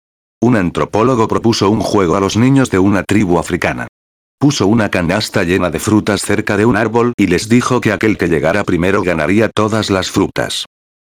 Un 0.43 0.57
antropólogo 0.57 1.29
propuso 1.29 1.71
un 1.71 1.79
juego 1.81 2.17
a 2.17 2.21
los 2.21 2.37
niños 2.37 2.73
de 2.73 2.81
una 2.81 3.05
tribu 3.05 3.39
africana. 3.39 3.87
Puso 4.41 4.67
una 4.67 4.91
canasta 4.91 5.45
llena 5.45 5.71
de 5.71 5.79
frutas 5.79 6.23
cerca 6.23 6.57
de 6.57 6.65
un 6.65 6.77
árbol 6.77 7.13
y 7.17 7.29
les 7.29 7.49
dijo 7.49 7.81
que 7.81 7.93
aquel 7.93 8.19
que 8.19 8.27
llegara 8.27 8.65
primero 8.65 9.03
ganaría 9.03 9.49
todas 9.49 9.91
las 9.91 10.11
frutas. 10.11 10.65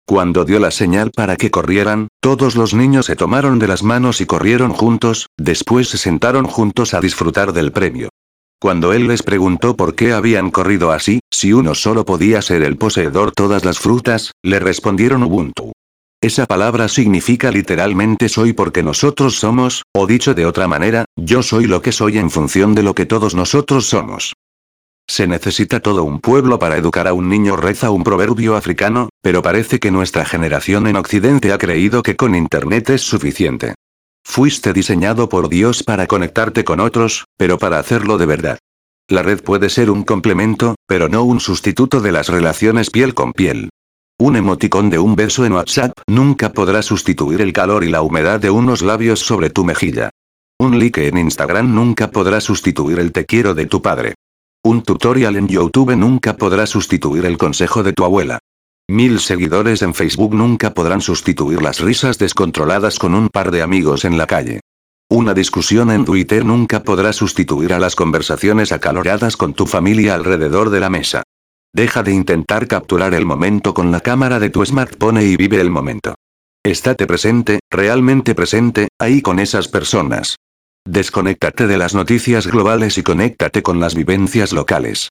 Cuando 0.07 0.45
dio 0.45 0.61
la 0.61 0.73
señal 0.73 1.11
para 1.11 1.37
que 1.37 1.51
corrieran, 1.51 2.09
todos 2.21 2.55
los 2.55 2.75
niños 2.75 3.07
se 3.07 3.17
tomaron 3.17 3.59
de 3.61 3.69
las 3.69 3.83
manos 3.83 4.21
y 4.21 4.27
corrieron 4.27 4.73
juntos, 4.73 5.29
después 5.39 5.89
se 5.89 5.97
sentaron 5.97 6.45
juntos 6.45 6.93
a 6.93 7.01
disfrutar 7.01 7.55
del 7.55 7.73
premio. 7.73 8.11
Cuando 8.63 8.93
él 8.93 9.09
les 9.09 9.23
preguntó 9.23 9.75
por 9.75 9.95
qué 9.95 10.13
habían 10.13 10.51
corrido 10.51 10.93
así, 10.93 11.21
si 11.31 11.55
uno 11.55 11.75
solo 11.75 12.05
podía 12.05 12.43
ser 12.43 12.63
el 12.63 12.77
poseedor 12.77 13.33
todas 13.33 13.65
las 13.65 13.79
frutas, 13.79 14.33
le 14.43 14.59
respondieron 14.59 15.23
Ubuntu. 15.23 15.73
Esa 16.21 16.45
palabra 16.45 16.89
significa 16.89 17.51
literalmente 17.51 18.29
soy 18.29 18.53
porque 18.53 18.83
nosotros 18.83 19.37
somos, 19.37 19.85
o 19.97 20.07
dicho 20.07 20.35
de 20.35 20.45
otra 20.45 20.69
manera, 20.69 21.07
yo 21.17 21.43
soy 21.43 21.65
lo 21.65 21.81
que 21.81 21.91
soy 21.91 22.19
en 22.19 22.29
función 22.29 22.75
de 22.75 22.83
lo 22.83 22.95
que 22.95 23.07
todos 23.07 23.35
nosotros 23.35 23.87
somos. 23.87 24.35
Se 25.09 25.27
necesita 25.27 25.81
todo 25.81 26.05
un 26.05 26.21
pueblo 26.21 26.59
para 26.59 26.77
educar 26.77 27.09
a 27.09 27.15
un 27.15 27.31
niño, 27.31 27.57
reza 27.57 27.89
un 27.89 28.05
proverbio 28.05 28.57
africano, 28.57 29.09
pero 29.23 29.41
parece 29.41 29.79
que 29.79 29.91
nuestra 29.91 30.27
generación 30.27 30.87
en 30.87 30.97
Occidente 30.97 31.55
ha 31.55 31.59
creído 31.59 32.03
que 32.03 32.15
con 32.15 32.35
Internet 32.35 32.91
es 32.91 33.01
suficiente. 33.01 33.75
Fuiste 34.25 34.73
diseñado 34.73 35.29
por 35.29 35.49
Dios 35.49 35.83
para 35.83 36.07
conectarte 36.07 36.65
con 36.65 36.81
otros, 36.81 37.25
pero 37.37 37.59
para 37.59 37.79
hacerlo 37.79 38.19
de 38.19 38.27
verdad. 38.27 38.59
La 39.09 39.23
red 39.23 39.43
puede 39.43 39.71
ser 39.71 39.91
un 39.91 40.05
complemento, 40.05 40.77
pero 40.87 41.09
no 41.09 41.25
un 41.25 41.41
sustituto 41.41 42.01
de 42.01 42.13
las 42.13 42.29
relaciones 42.29 42.91
piel 42.91 43.13
con 43.15 43.33
piel. 43.33 43.71
Un 44.21 44.37
emoticón 44.37 44.91
de 44.91 44.99
un 44.99 45.17
beso 45.17 45.45
en 45.45 45.55
WhatsApp 45.55 45.93
nunca 46.07 46.53
podrá 46.53 46.83
sustituir 46.83 47.41
el 47.41 47.53
calor 47.53 47.83
y 47.85 47.89
la 47.89 48.03
humedad 48.03 48.39
de 48.39 48.51
unos 48.51 48.83
labios 48.83 49.21
sobre 49.21 49.51
tu 49.51 49.65
mejilla. 49.65 50.11
Un 50.61 50.79
like 50.79 51.09
en 51.09 51.17
Instagram 51.17 51.75
nunca 51.75 52.11
podrá 52.11 52.41
sustituir 52.41 52.99
el 52.99 53.13
te 53.13 53.25
quiero 53.25 53.55
de 53.55 53.67
tu 53.67 53.81
padre. 53.81 54.15
Un 54.63 54.83
tutorial 54.83 55.37
en 55.37 55.49
YouTube 55.49 55.97
nunca 55.97 56.37
podrá 56.37 56.67
sustituir 56.67 57.25
el 57.25 57.39
consejo 57.39 57.83
de 57.83 57.95
tu 57.95 58.05
abuela. 58.05 58.39
Mil 58.91 59.21
seguidores 59.21 59.83
en 59.83 59.95
Facebook 59.95 60.35
nunca 60.35 60.75
podrán 60.75 61.01
sustituir 61.01 61.63
las 61.63 61.79
risas 61.79 62.19
descontroladas 62.19 62.99
con 62.99 63.15
un 63.15 63.29
par 63.29 63.53
de 63.53 63.63
amigos 63.63 64.05
en 64.05 64.19
la 64.19 64.27
calle. 64.27 64.63
Una 65.09 65.33
discusión 65.33 65.93
en 65.93 66.05
Twitter 66.05 66.45
nunca 66.45 66.83
podrá 66.83 67.13
sustituir 67.13 67.73
a 67.73 67.79
las 67.79 67.95
conversaciones 67.95 68.73
acaloradas 68.73 69.37
con 69.37 69.55
tu 69.55 69.67
familia 69.67 70.17
alrededor 70.17 70.71
de 70.71 70.81
la 70.81 70.91
mesa. 70.91 71.23
Deja 71.73 72.03
de 72.03 72.13
intentar 72.13 72.67
capturar 72.67 73.15
el 73.15 73.25
momento 73.25 73.75
con 73.75 73.93
la 73.93 74.01
cámara 74.01 74.41
de 74.41 74.51
tu 74.51 74.67
smartphone 74.67 75.23
y 75.23 75.37
vive 75.37 75.61
el 75.61 75.71
momento. 75.71 76.17
Estate 76.65 77.07
presente, 77.07 77.61
realmente 77.71 78.35
presente, 78.35 78.89
ahí 78.99 79.23
con 79.23 79.39
esas 79.39 79.69
personas. 79.69 80.35
Desconéctate 80.85 81.69
de 81.69 81.79
las 81.79 81.95
noticias 81.95 82.49
globales 82.49 82.99
y 82.99 83.05
conéctate 83.05 83.63
con 83.63 83.79
las 83.79 83.95
vivencias 83.95 84.53
locales. 84.53 85.11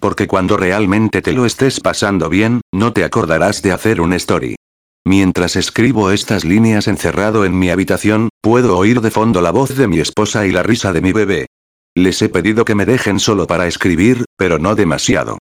Porque 0.00 0.26
cuando 0.26 0.56
realmente 0.56 1.22
te 1.22 1.32
lo 1.32 1.44
estés 1.44 1.80
pasando 1.80 2.28
bien, 2.28 2.60
no 2.72 2.92
te 2.92 3.04
acordarás 3.04 3.62
de 3.62 3.72
hacer 3.72 4.00
un 4.00 4.12
story. 4.12 4.56
Mientras 5.04 5.56
escribo 5.56 6.10
estas 6.10 6.44
líneas 6.44 6.86
encerrado 6.86 7.44
en 7.44 7.58
mi 7.58 7.70
habitación, 7.70 8.28
puedo 8.42 8.76
oír 8.76 9.00
de 9.00 9.10
fondo 9.10 9.40
la 9.40 9.50
voz 9.50 9.76
de 9.76 9.88
mi 9.88 10.00
esposa 10.00 10.46
y 10.46 10.52
la 10.52 10.62
risa 10.62 10.92
de 10.92 11.00
mi 11.00 11.12
bebé. 11.12 11.46
Les 11.96 12.20
he 12.22 12.28
pedido 12.28 12.64
que 12.64 12.74
me 12.74 12.86
dejen 12.86 13.18
solo 13.18 13.46
para 13.46 13.66
escribir, 13.66 14.24
pero 14.36 14.58
no 14.58 14.74
demasiado. 14.74 15.38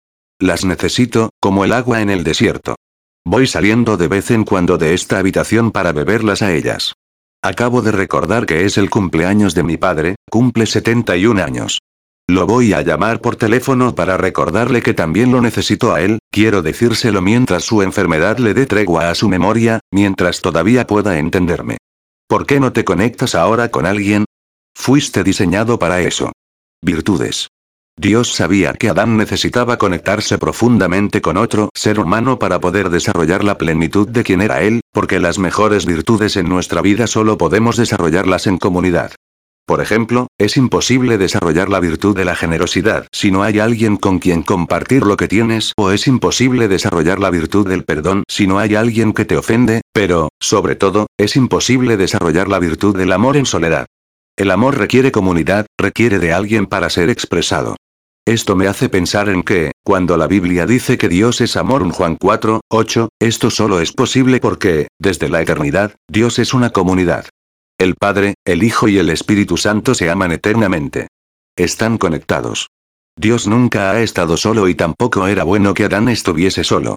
Las 0.41 0.65
necesito, 0.65 1.31
como 1.41 1.65
el 1.65 1.73
agua 1.73 2.01
en 2.01 2.11
el 2.11 2.25
desierto. 2.25 2.77
Voy 3.25 3.47
saliendo 3.47 3.97
de 3.97 4.09
vez 4.09 4.31
en 4.31 4.45
cuando 4.45 4.79
de 4.79 4.95
esta 4.95 5.19
habitación 5.19 5.71
para 5.71 5.93
beberlas 5.93 6.41
a 6.41 6.53
ellas. 6.53 6.95
Acabo 7.43 7.83
de 7.83 7.93
recordar 7.93 8.47
que 8.47 8.65
es 8.65 8.79
el 8.79 8.91
cumpleaños 8.91 9.55
de 9.55 9.63
mi 9.63 9.77
padre, 9.77 10.17
cumple 10.31 10.67
71 10.67 11.43
años. 11.43 11.81
Lo 12.31 12.47
voy 12.47 12.75
a 12.75 12.83
llamar 12.83 13.21
por 13.21 13.35
teléfono 13.35 13.97
para 13.97 14.17
recordarle 14.17 14.83
que 14.83 14.95
también 14.95 15.33
lo 15.33 15.41
necesito 15.41 15.93
a 15.93 16.01
él, 16.01 16.21
quiero 16.31 16.63
decírselo 16.63 17.21
mientras 17.21 17.65
su 17.65 17.83
enfermedad 17.83 18.39
le 18.39 18.55
dé 18.55 18.67
tregua 18.67 19.11
a 19.11 19.17
su 19.17 19.29
memoria, 19.29 19.81
mientras 19.91 20.41
todavía 20.41 20.87
pueda 20.87 21.19
entenderme. 21.19 21.79
¿Por 22.29 22.47
qué 22.47 22.61
no 22.61 22.73
te 22.73 22.85
conectas 22.85 23.35
ahora 23.35 23.73
con 23.73 23.85
alguien? 23.85 24.27
Fuiste 24.77 25.25
diseñado 25.25 25.81
para 25.81 26.03
eso. 26.03 26.31
Virtudes. 26.81 27.49
Dios 27.99 28.33
sabía 28.33 28.75
que 28.75 28.91
Adán 28.91 29.17
necesitaba 29.17 29.77
conectarse 29.77 30.39
profundamente 30.39 31.21
con 31.21 31.37
otro 31.37 31.71
ser 31.75 31.99
humano 31.99 32.39
para 32.39 32.61
poder 32.61 32.91
desarrollar 32.91 33.43
la 33.43 33.59
plenitud 33.59 34.07
de 34.07 34.23
quien 34.23 34.41
era 34.41 34.63
él, 34.63 34.83
porque 34.93 35.19
las 35.19 35.41
mejores 35.41 35.85
virtudes 35.85 36.37
en 36.37 36.49
nuestra 36.49 36.81
vida 36.81 37.09
solo 37.09 37.37
podemos 37.37 37.77
desarrollarlas 37.77 38.47
en 38.47 38.59
comunidad. 38.59 39.11
Por 39.71 39.81
ejemplo, 39.81 40.27
es 40.37 40.57
imposible 40.57 41.17
desarrollar 41.17 41.69
la 41.69 41.79
virtud 41.79 42.17
de 42.17 42.25
la 42.25 42.35
generosidad 42.35 43.07
si 43.13 43.31
no 43.31 43.45
hay 43.45 43.61
alguien 43.61 43.97
con 43.97 44.19
quien 44.19 44.43
compartir 44.43 45.05
lo 45.05 45.17
que 45.17 45.29
tienes, 45.29 45.75
o 45.77 45.93
es 45.93 46.09
imposible 46.09 46.67
desarrollar 46.67 47.21
la 47.21 47.31
virtud 47.31 47.69
del 47.69 47.85
perdón 47.85 48.25
si 48.27 48.49
no 48.49 48.59
hay 48.59 48.75
alguien 48.75 49.13
que 49.13 49.25
te 49.25 49.37
ofende, 49.37 49.83
pero, 49.93 50.31
sobre 50.41 50.75
todo, 50.75 51.07
es 51.17 51.37
imposible 51.37 51.97
desarrollar 51.97 52.49
la 52.49 52.59
virtud 52.59 52.97
del 52.97 53.13
amor 53.13 53.37
en 53.37 53.47
soledad. 53.47 53.87
El 54.37 54.51
amor 54.51 54.77
requiere 54.77 55.13
comunidad, 55.13 55.67
requiere 55.79 56.19
de 56.19 56.33
alguien 56.33 56.67
para 56.67 56.91
ser 56.91 57.09
expresado. 57.09 57.77
Esto 58.27 58.57
me 58.57 58.67
hace 58.67 58.89
pensar 58.89 59.29
en 59.29 59.45
que, 59.45 59.71
cuando 59.85 60.17
la 60.17 60.27
Biblia 60.27 60.67
dice 60.67 60.99
que 60.99 61.09
Dios 61.09 61.41
es 61.41 61.57
amor 61.57 61.83
en 61.83 61.91
Juan 61.91 62.17
4, 62.17 62.63
8, 62.73 63.09
esto 63.21 63.51
solo 63.51 63.81
es 63.81 63.93
posible 63.93 64.41
porque, 64.41 64.89
desde 64.99 65.29
la 65.29 65.41
eternidad, 65.41 65.95
Dios 66.11 66.41
es 66.41 66.55
una 66.55 66.71
comunidad. 66.71 67.27
El 67.81 67.95
Padre, 67.95 68.35
el 68.45 68.63
Hijo 68.63 68.89
y 68.89 68.99
el 68.99 69.09
Espíritu 69.09 69.57
Santo 69.57 69.95
se 69.95 70.11
aman 70.11 70.33
eternamente. 70.33 71.07
Están 71.57 71.97
conectados. 71.97 72.69
Dios 73.17 73.47
nunca 73.47 73.93
ha 73.93 74.03
estado 74.03 74.37
solo 74.37 74.69
y 74.69 74.75
tampoco 74.75 75.27
era 75.27 75.45
bueno 75.45 75.73
que 75.73 75.87
Adán 75.87 76.11
estuviese 76.11 76.63
solo. 76.63 76.97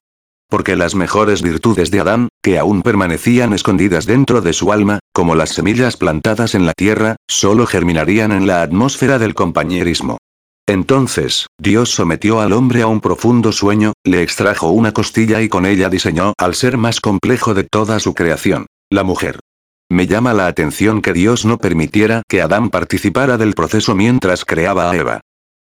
Porque 0.49 0.75
las 0.75 0.93
mejores 0.93 1.41
virtudes 1.41 1.89
de 1.89 2.01
Adán, 2.01 2.27
que 2.41 2.59
aún 2.59 2.81
permanecían 2.81 3.53
escondidas 3.53 4.05
dentro 4.05 4.41
de 4.41 4.51
su 4.51 4.73
alma, 4.73 4.99
como 5.13 5.35
las 5.35 5.51
semillas 5.51 5.95
plantadas 5.95 6.53
en 6.53 6.65
la 6.65 6.73
tierra, 6.73 7.15
solo 7.29 7.65
germinarían 7.65 8.33
en 8.33 8.45
la 8.45 8.61
atmósfera 8.61 9.19
del 9.19 9.35
compañerismo. 9.35 10.17
Entonces, 10.67 11.47
Dios 11.57 11.91
sometió 11.91 12.41
al 12.41 12.51
hombre 12.51 12.81
a 12.81 12.87
un 12.87 12.99
profundo 12.99 13.53
sueño, 13.53 13.93
le 14.03 14.21
extrajo 14.21 14.71
una 14.71 14.91
costilla 14.91 15.41
y 15.41 15.47
con 15.47 15.65
ella 15.65 15.87
diseñó 15.87 16.33
al 16.37 16.55
ser 16.55 16.75
más 16.75 16.99
complejo 16.99 17.53
de 17.53 17.63
toda 17.63 18.01
su 18.01 18.13
creación, 18.13 18.65
la 18.89 19.05
mujer. 19.05 19.39
Me 19.91 20.07
llama 20.07 20.33
la 20.33 20.47
atención 20.47 21.01
que 21.01 21.13
Dios 21.13 21.45
no 21.45 21.57
permitiera 21.57 22.23
que 22.27 22.41
Adán 22.41 22.69
participara 22.69 23.37
del 23.37 23.53
proceso 23.53 23.95
mientras 23.95 24.45
creaba 24.45 24.89
a 24.89 24.95
Eva. 24.95 25.21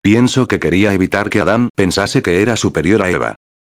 Pienso 0.01 0.47
que 0.47 0.59
quería 0.59 0.93
evitar 0.93 1.29
que 1.29 1.41
Adán 1.41 1.69
pensase 1.75 2.21
que 2.21 2.41
era 2.41 2.55
superior 2.55 3.01
a 3.01 3.09
Eva. 3.09 3.35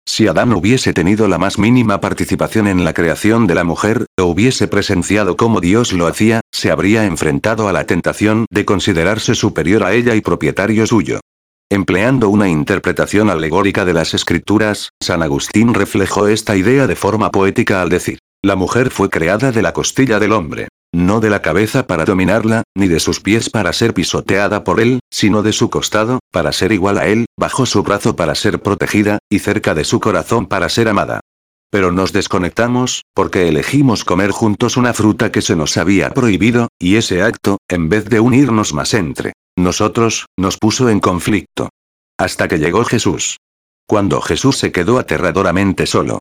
Si 0.07 0.27
Adán 0.27 0.53
hubiese 0.53 0.93
tenido 0.93 1.29
la 1.29 1.39
más 1.39 1.59
mínima 1.59 2.01
participación 2.01 2.67
en 2.67 2.85
la 2.85 2.93
creación 2.93 3.47
de 3.47 3.55
la 3.55 3.65
mujer, 3.65 4.07
o 4.19 4.25
hubiese 4.25 4.69
presenciado 4.69 5.37
cómo 5.37 5.61
Dios 5.61 5.93
lo 5.93 6.07
hacía, 6.07 6.41
se 6.53 6.71
habría 6.71 7.07
enfrentado 7.07 7.69
a 7.69 7.73
la 7.73 7.85
tentación 7.85 8.47
de 8.51 8.65
considerarse 8.65 9.35
superior 9.35 9.83
a 9.83 9.95
ella 9.95 10.15
y 10.15 10.21
propietario 10.21 10.87
suyo. 10.87 11.21
Empleando 11.71 12.29
una 12.29 12.49
interpretación 12.49 13.31
alegórica 13.31 13.87
de 13.87 13.95
las 13.95 14.13
escrituras, 14.13 14.91
San 15.03 15.23
Agustín 15.23 15.73
reflejó 15.73 16.29
esta 16.29 16.57
idea 16.57 16.87
de 16.87 16.97
forma 16.97 17.31
poética 17.31 17.81
al 17.81 17.89
decir, 17.89 18.19
la 18.45 18.57
mujer 18.57 18.91
fue 18.91 19.09
creada 19.09 19.53
de 19.53 19.63
la 19.63 19.73
costilla 19.73 20.21
del 20.21 20.33
hombre. 20.33 20.69
No 20.93 21.21
de 21.21 21.31
la 21.31 21.41
cabeza 21.41 21.87
para 21.87 22.05
dominarla, 22.05 22.63
ni 22.77 22.89
de 22.89 23.01
sus 23.01 23.21
pies 23.21 23.49
para 23.49 23.73
ser 23.73 23.95
pisoteada 23.95 24.63
por 24.65 24.81
él, 24.81 25.01
sino 25.11 25.43
de 25.43 25.53
su 25.53 25.71
costado, 25.71 26.21
para 26.31 26.53
ser 26.53 26.71
igual 26.71 26.99
a 26.99 27.07
él, 27.07 27.25
bajo 27.39 27.65
su 27.65 27.83
brazo 27.83 28.15
para 28.15 28.35
ser 28.35 28.61
protegida, 28.61 29.19
y 29.31 29.39
cerca 29.39 29.75
de 29.75 29.85
su 29.85 29.99
corazón 29.99 30.47
para 30.47 30.69
ser 30.69 30.89
amada. 30.89 31.21
Pero 31.71 31.91
nos 31.91 32.13
desconectamos, 32.13 33.03
porque 33.15 33.49
elegimos 33.49 34.05
comer 34.05 34.31
juntos 34.31 34.77
una 34.77 34.93
fruta 34.93 35.33
que 35.33 35.41
se 35.41 35.57
nos 35.57 35.77
había 35.79 36.11
prohibido, 36.11 36.69
y 36.79 36.97
ese 36.97 37.23
acto, 37.23 37.57
en 37.69 37.89
vez 37.89 38.05
de 38.05 38.21
unirnos 38.21 38.75
más 38.75 38.93
entre 38.95 39.33
nosotros, 39.57 40.27
nos 40.37 40.59
puso 40.59 40.91
en 40.91 41.01
conflicto. 41.01 41.71
Hasta 42.19 42.47
que 42.47 42.59
llegó 42.59 42.85
Jesús. 42.85 43.39
Cuando 43.89 44.21
Jesús 44.21 44.59
se 44.59 44.71
quedó 44.71 44.99
aterradoramente 44.99 45.87
solo. 45.87 46.21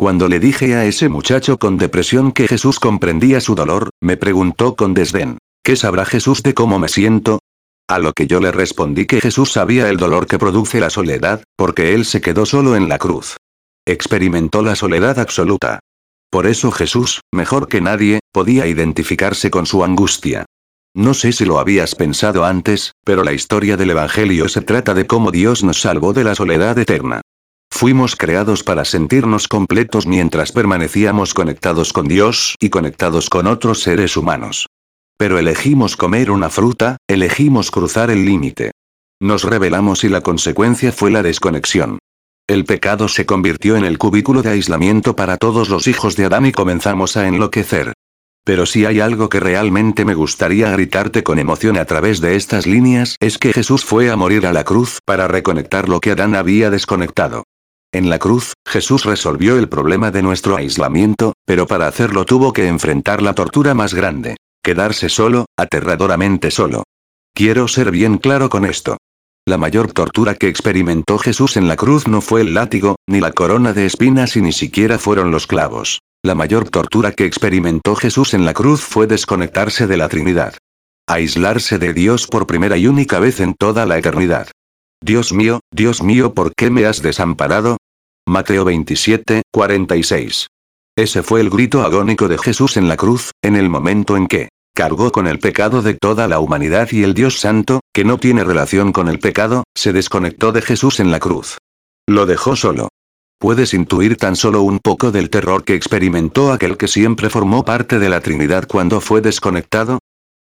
Cuando 0.00 0.28
le 0.28 0.40
dije 0.40 0.76
a 0.76 0.86
ese 0.86 1.10
muchacho 1.10 1.58
con 1.58 1.76
depresión 1.76 2.32
que 2.32 2.48
Jesús 2.48 2.80
comprendía 2.80 3.38
su 3.38 3.54
dolor, 3.54 3.90
me 4.00 4.16
preguntó 4.16 4.74
con 4.74 4.94
desdén, 4.94 5.36
¿qué 5.62 5.76
sabrá 5.76 6.06
Jesús 6.06 6.42
de 6.42 6.54
cómo 6.54 6.78
me 6.78 6.88
siento? 6.88 7.40
A 7.86 7.98
lo 7.98 8.14
que 8.14 8.26
yo 8.26 8.40
le 8.40 8.50
respondí 8.50 9.04
que 9.04 9.20
Jesús 9.20 9.52
sabía 9.52 9.90
el 9.90 9.98
dolor 9.98 10.26
que 10.26 10.38
produce 10.38 10.80
la 10.80 10.88
soledad, 10.88 11.44
porque 11.54 11.92
él 11.92 12.06
se 12.06 12.22
quedó 12.22 12.46
solo 12.46 12.76
en 12.76 12.88
la 12.88 12.96
cruz. 12.96 13.36
Experimentó 13.84 14.62
la 14.62 14.74
soledad 14.74 15.18
absoluta. 15.18 15.80
Por 16.30 16.46
eso 16.46 16.70
Jesús, 16.70 17.20
mejor 17.30 17.68
que 17.68 17.82
nadie, 17.82 18.20
podía 18.32 18.66
identificarse 18.66 19.50
con 19.50 19.66
su 19.66 19.84
angustia. 19.84 20.46
No 20.94 21.12
sé 21.12 21.32
si 21.32 21.44
lo 21.44 21.58
habías 21.58 21.94
pensado 21.94 22.46
antes, 22.46 22.92
pero 23.04 23.22
la 23.22 23.34
historia 23.34 23.76
del 23.76 23.90
Evangelio 23.90 24.48
se 24.48 24.62
trata 24.62 24.94
de 24.94 25.06
cómo 25.06 25.30
Dios 25.30 25.62
nos 25.62 25.82
salvó 25.82 26.14
de 26.14 26.24
la 26.24 26.34
soledad 26.34 26.78
eterna. 26.78 27.20
Fuimos 27.70 28.14
creados 28.14 28.62
para 28.62 28.84
sentirnos 28.84 29.48
completos 29.48 30.06
mientras 30.06 30.52
permanecíamos 30.52 31.32
conectados 31.32 31.92
con 31.92 32.08
Dios 32.08 32.56
y 32.60 32.68
conectados 32.68 33.30
con 33.30 33.46
otros 33.46 33.80
seres 33.80 34.16
humanos. 34.16 34.66
Pero 35.16 35.38
elegimos 35.38 35.96
comer 35.96 36.30
una 36.30 36.50
fruta, 36.50 36.98
elegimos 37.08 37.70
cruzar 37.70 38.10
el 38.10 38.24
límite. 38.24 38.72
Nos 39.20 39.44
rebelamos 39.44 40.04
y 40.04 40.08
la 40.08 40.20
consecuencia 40.20 40.92
fue 40.92 41.10
la 41.10 41.22
desconexión. 41.22 41.98
El 42.46 42.64
pecado 42.64 43.06
se 43.06 43.26
convirtió 43.26 43.76
en 43.76 43.84
el 43.84 43.96
cubículo 43.96 44.42
de 44.42 44.50
aislamiento 44.50 45.14
para 45.14 45.36
todos 45.36 45.68
los 45.68 45.86
hijos 45.86 46.16
de 46.16 46.24
Adán 46.24 46.46
y 46.46 46.52
comenzamos 46.52 47.16
a 47.16 47.28
enloquecer. 47.28 47.92
Pero 48.44 48.66
si 48.66 48.86
hay 48.86 49.00
algo 49.00 49.28
que 49.28 49.38
realmente 49.38 50.04
me 50.04 50.14
gustaría 50.14 50.70
gritarte 50.70 51.22
con 51.22 51.38
emoción 51.38 51.78
a 51.78 51.84
través 51.84 52.20
de 52.20 52.36
estas 52.36 52.66
líneas 52.66 53.16
es 53.20 53.38
que 53.38 53.52
Jesús 53.52 53.84
fue 53.84 54.10
a 54.10 54.16
morir 54.16 54.46
a 54.46 54.52
la 54.52 54.64
cruz 54.64 54.98
para 55.04 55.28
reconectar 55.28 55.88
lo 55.88 56.00
que 56.00 56.12
Adán 56.12 56.34
había 56.34 56.70
desconectado. 56.70 57.44
En 57.92 58.08
la 58.08 58.20
cruz, 58.20 58.52
Jesús 58.66 59.04
resolvió 59.04 59.58
el 59.58 59.68
problema 59.68 60.12
de 60.12 60.22
nuestro 60.22 60.56
aislamiento, 60.56 61.32
pero 61.44 61.66
para 61.66 61.88
hacerlo 61.88 62.24
tuvo 62.24 62.52
que 62.52 62.68
enfrentar 62.68 63.20
la 63.20 63.34
tortura 63.34 63.74
más 63.74 63.94
grande. 63.94 64.36
Quedarse 64.62 65.08
solo, 65.08 65.46
aterradoramente 65.58 66.52
solo. 66.52 66.84
Quiero 67.34 67.66
ser 67.66 67.90
bien 67.90 68.18
claro 68.18 68.48
con 68.48 68.64
esto. 68.64 68.98
La 69.44 69.58
mayor 69.58 69.92
tortura 69.92 70.36
que 70.36 70.46
experimentó 70.46 71.18
Jesús 71.18 71.56
en 71.56 71.66
la 71.66 71.74
cruz 71.74 72.06
no 72.06 72.20
fue 72.20 72.42
el 72.42 72.54
látigo, 72.54 72.94
ni 73.08 73.20
la 73.20 73.32
corona 73.32 73.72
de 73.72 73.86
espinas 73.86 74.36
y 74.36 74.42
ni 74.42 74.52
siquiera 74.52 74.98
fueron 74.98 75.32
los 75.32 75.48
clavos. 75.48 76.00
La 76.22 76.36
mayor 76.36 76.68
tortura 76.68 77.10
que 77.10 77.24
experimentó 77.24 77.96
Jesús 77.96 78.34
en 78.34 78.44
la 78.44 78.52
cruz 78.52 78.82
fue 78.82 79.08
desconectarse 79.08 79.88
de 79.88 79.96
la 79.96 80.08
Trinidad. 80.08 80.54
Aislarse 81.08 81.78
de 81.78 81.92
Dios 81.92 82.28
por 82.28 82.46
primera 82.46 82.76
y 82.76 82.86
única 82.86 83.18
vez 83.18 83.40
en 83.40 83.54
toda 83.54 83.86
la 83.86 83.98
eternidad. 83.98 84.48
Dios 85.02 85.32
mío, 85.32 85.60
Dios 85.72 86.02
mío, 86.02 86.34
¿por 86.34 86.52
qué 86.54 86.68
me 86.68 86.84
has 86.84 87.00
desamparado? 87.00 87.78
Mateo 88.30 88.64
27, 88.64 89.42
46. 89.52 90.46
Ese 90.96 91.22
fue 91.24 91.40
el 91.40 91.50
grito 91.50 91.82
agónico 91.82 92.28
de 92.28 92.38
Jesús 92.38 92.76
en 92.76 92.86
la 92.86 92.96
cruz, 92.96 93.32
en 93.42 93.56
el 93.56 93.68
momento 93.68 94.16
en 94.16 94.28
que 94.28 94.50
cargó 94.72 95.10
con 95.10 95.26
el 95.26 95.40
pecado 95.40 95.82
de 95.82 95.94
toda 95.94 96.28
la 96.28 96.38
humanidad 96.38 96.88
y 96.92 97.02
el 97.02 97.12
Dios 97.12 97.40
Santo, 97.40 97.80
que 97.92 98.04
no 98.04 98.18
tiene 98.18 98.44
relación 98.44 98.92
con 98.92 99.08
el 99.08 99.18
pecado, 99.18 99.64
se 99.74 99.92
desconectó 99.92 100.52
de 100.52 100.62
Jesús 100.62 101.00
en 101.00 101.10
la 101.10 101.18
cruz. 101.18 101.58
Lo 102.08 102.24
dejó 102.24 102.54
solo. 102.54 102.88
Puedes 103.40 103.74
intuir 103.74 104.16
tan 104.16 104.36
solo 104.36 104.62
un 104.62 104.78
poco 104.78 105.10
del 105.10 105.28
terror 105.28 105.64
que 105.64 105.74
experimentó 105.74 106.52
aquel 106.52 106.76
que 106.76 106.86
siempre 106.86 107.30
formó 107.30 107.64
parte 107.64 107.98
de 107.98 108.10
la 108.10 108.20
Trinidad 108.20 108.68
cuando 108.68 109.00
fue 109.00 109.22
desconectado. 109.22 109.98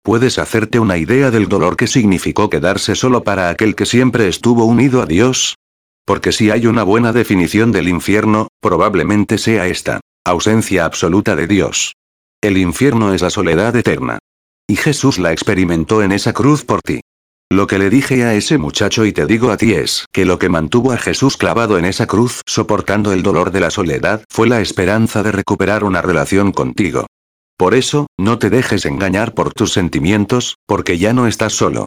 ¿Puedes 0.02 0.38
hacerte 0.38 0.78
una 0.78 0.96
idea 0.96 1.30
del 1.30 1.50
dolor 1.50 1.76
que 1.76 1.86
significó 1.86 2.48
quedarse 2.48 2.94
solo 2.94 3.24
para 3.24 3.50
aquel 3.50 3.74
que 3.74 3.84
siempre 3.84 4.26
estuvo 4.26 4.64
unido 4.64 5.02
a 5.02 5.06
Dios? 5.06 5.56
Porque 6.06 6.32
si 6.32 6.50
hay 6.50 6.66
una 6.66 6.82
buena 6.82 7.12
definición 7.12 7.72
del 7.72 7.88
infierno, 7.88 8.48
probablemente 8.60 9.38
sea 9.38 9.66
esta. 9.66 10.00
Ausencia 10.26 10.84
absoluta 10.84 11.36
de 11.36 11.46
Dios. 11.46 11.94
El 12.42 12.58
infierno 12.58 13.14
es 13.14 13.22
la 13.22 13.30
soledad 13.30 13.74
eterna. 13.76 14.18
Y 14.68 14.76
Jesús 14.76 15.18
la 15.18 15.32
experimentó 15.32 16.02
en 16.02 16.12
esa 16.12 16.32
cruz 16.32 16.64
por 16.64 16.80
ti. 16.82 17.00
Lo 17.50 17.66
que 17.66 17.78
le 17.78 17.90
dije 17.90 18.24
a 18.24 18.34
ese 18.34 18.58
muchacho 18.58 19.04
y 19.04 19.12
te 19.12 19.26
digo 19.26 19.50
a 19.50 19.56
ti 19.56 19.74
es 19.74 20.06
que 20.12 20.24
lo 20.24 20.38
que 20.38 20.48
mantuvo 20.48 20.92
a 20.92 20.98
Jesús 20.98 21.36
clavado 21.36 21.78
en 21.78 21.84
esa 21.84 22.06
cruz 22.06 22.40
soportando 22.46 23.12
el 23.12 23.22
dolor 23.22 23.50
de 23.50 23.60
la 23.60 23.70
soledad 23.70 24.24
fue 24.30 24.48
la 24.48 24.60
esperanza 24.60 25.22
de 25.22 25.32
recuperar 25.32 25.84
una 25.84 26.02
relación 26.02 26.52
contigo. 26.52 27.06
Por 27.56 27.74
eso, 27.74 28.08
no 28.18 28.38
te 28.38 28.50
dejes 28.50 28.84
engañar 28.84 29.34
por 29.34 29.52
tus 29.52 29.72
sentimientos, 29.72 30.56
porque 30.66 30.98
ya 30.98 31.12
no 31.12 31.26
estás 31.26 31.52
solo. 31.52 31.86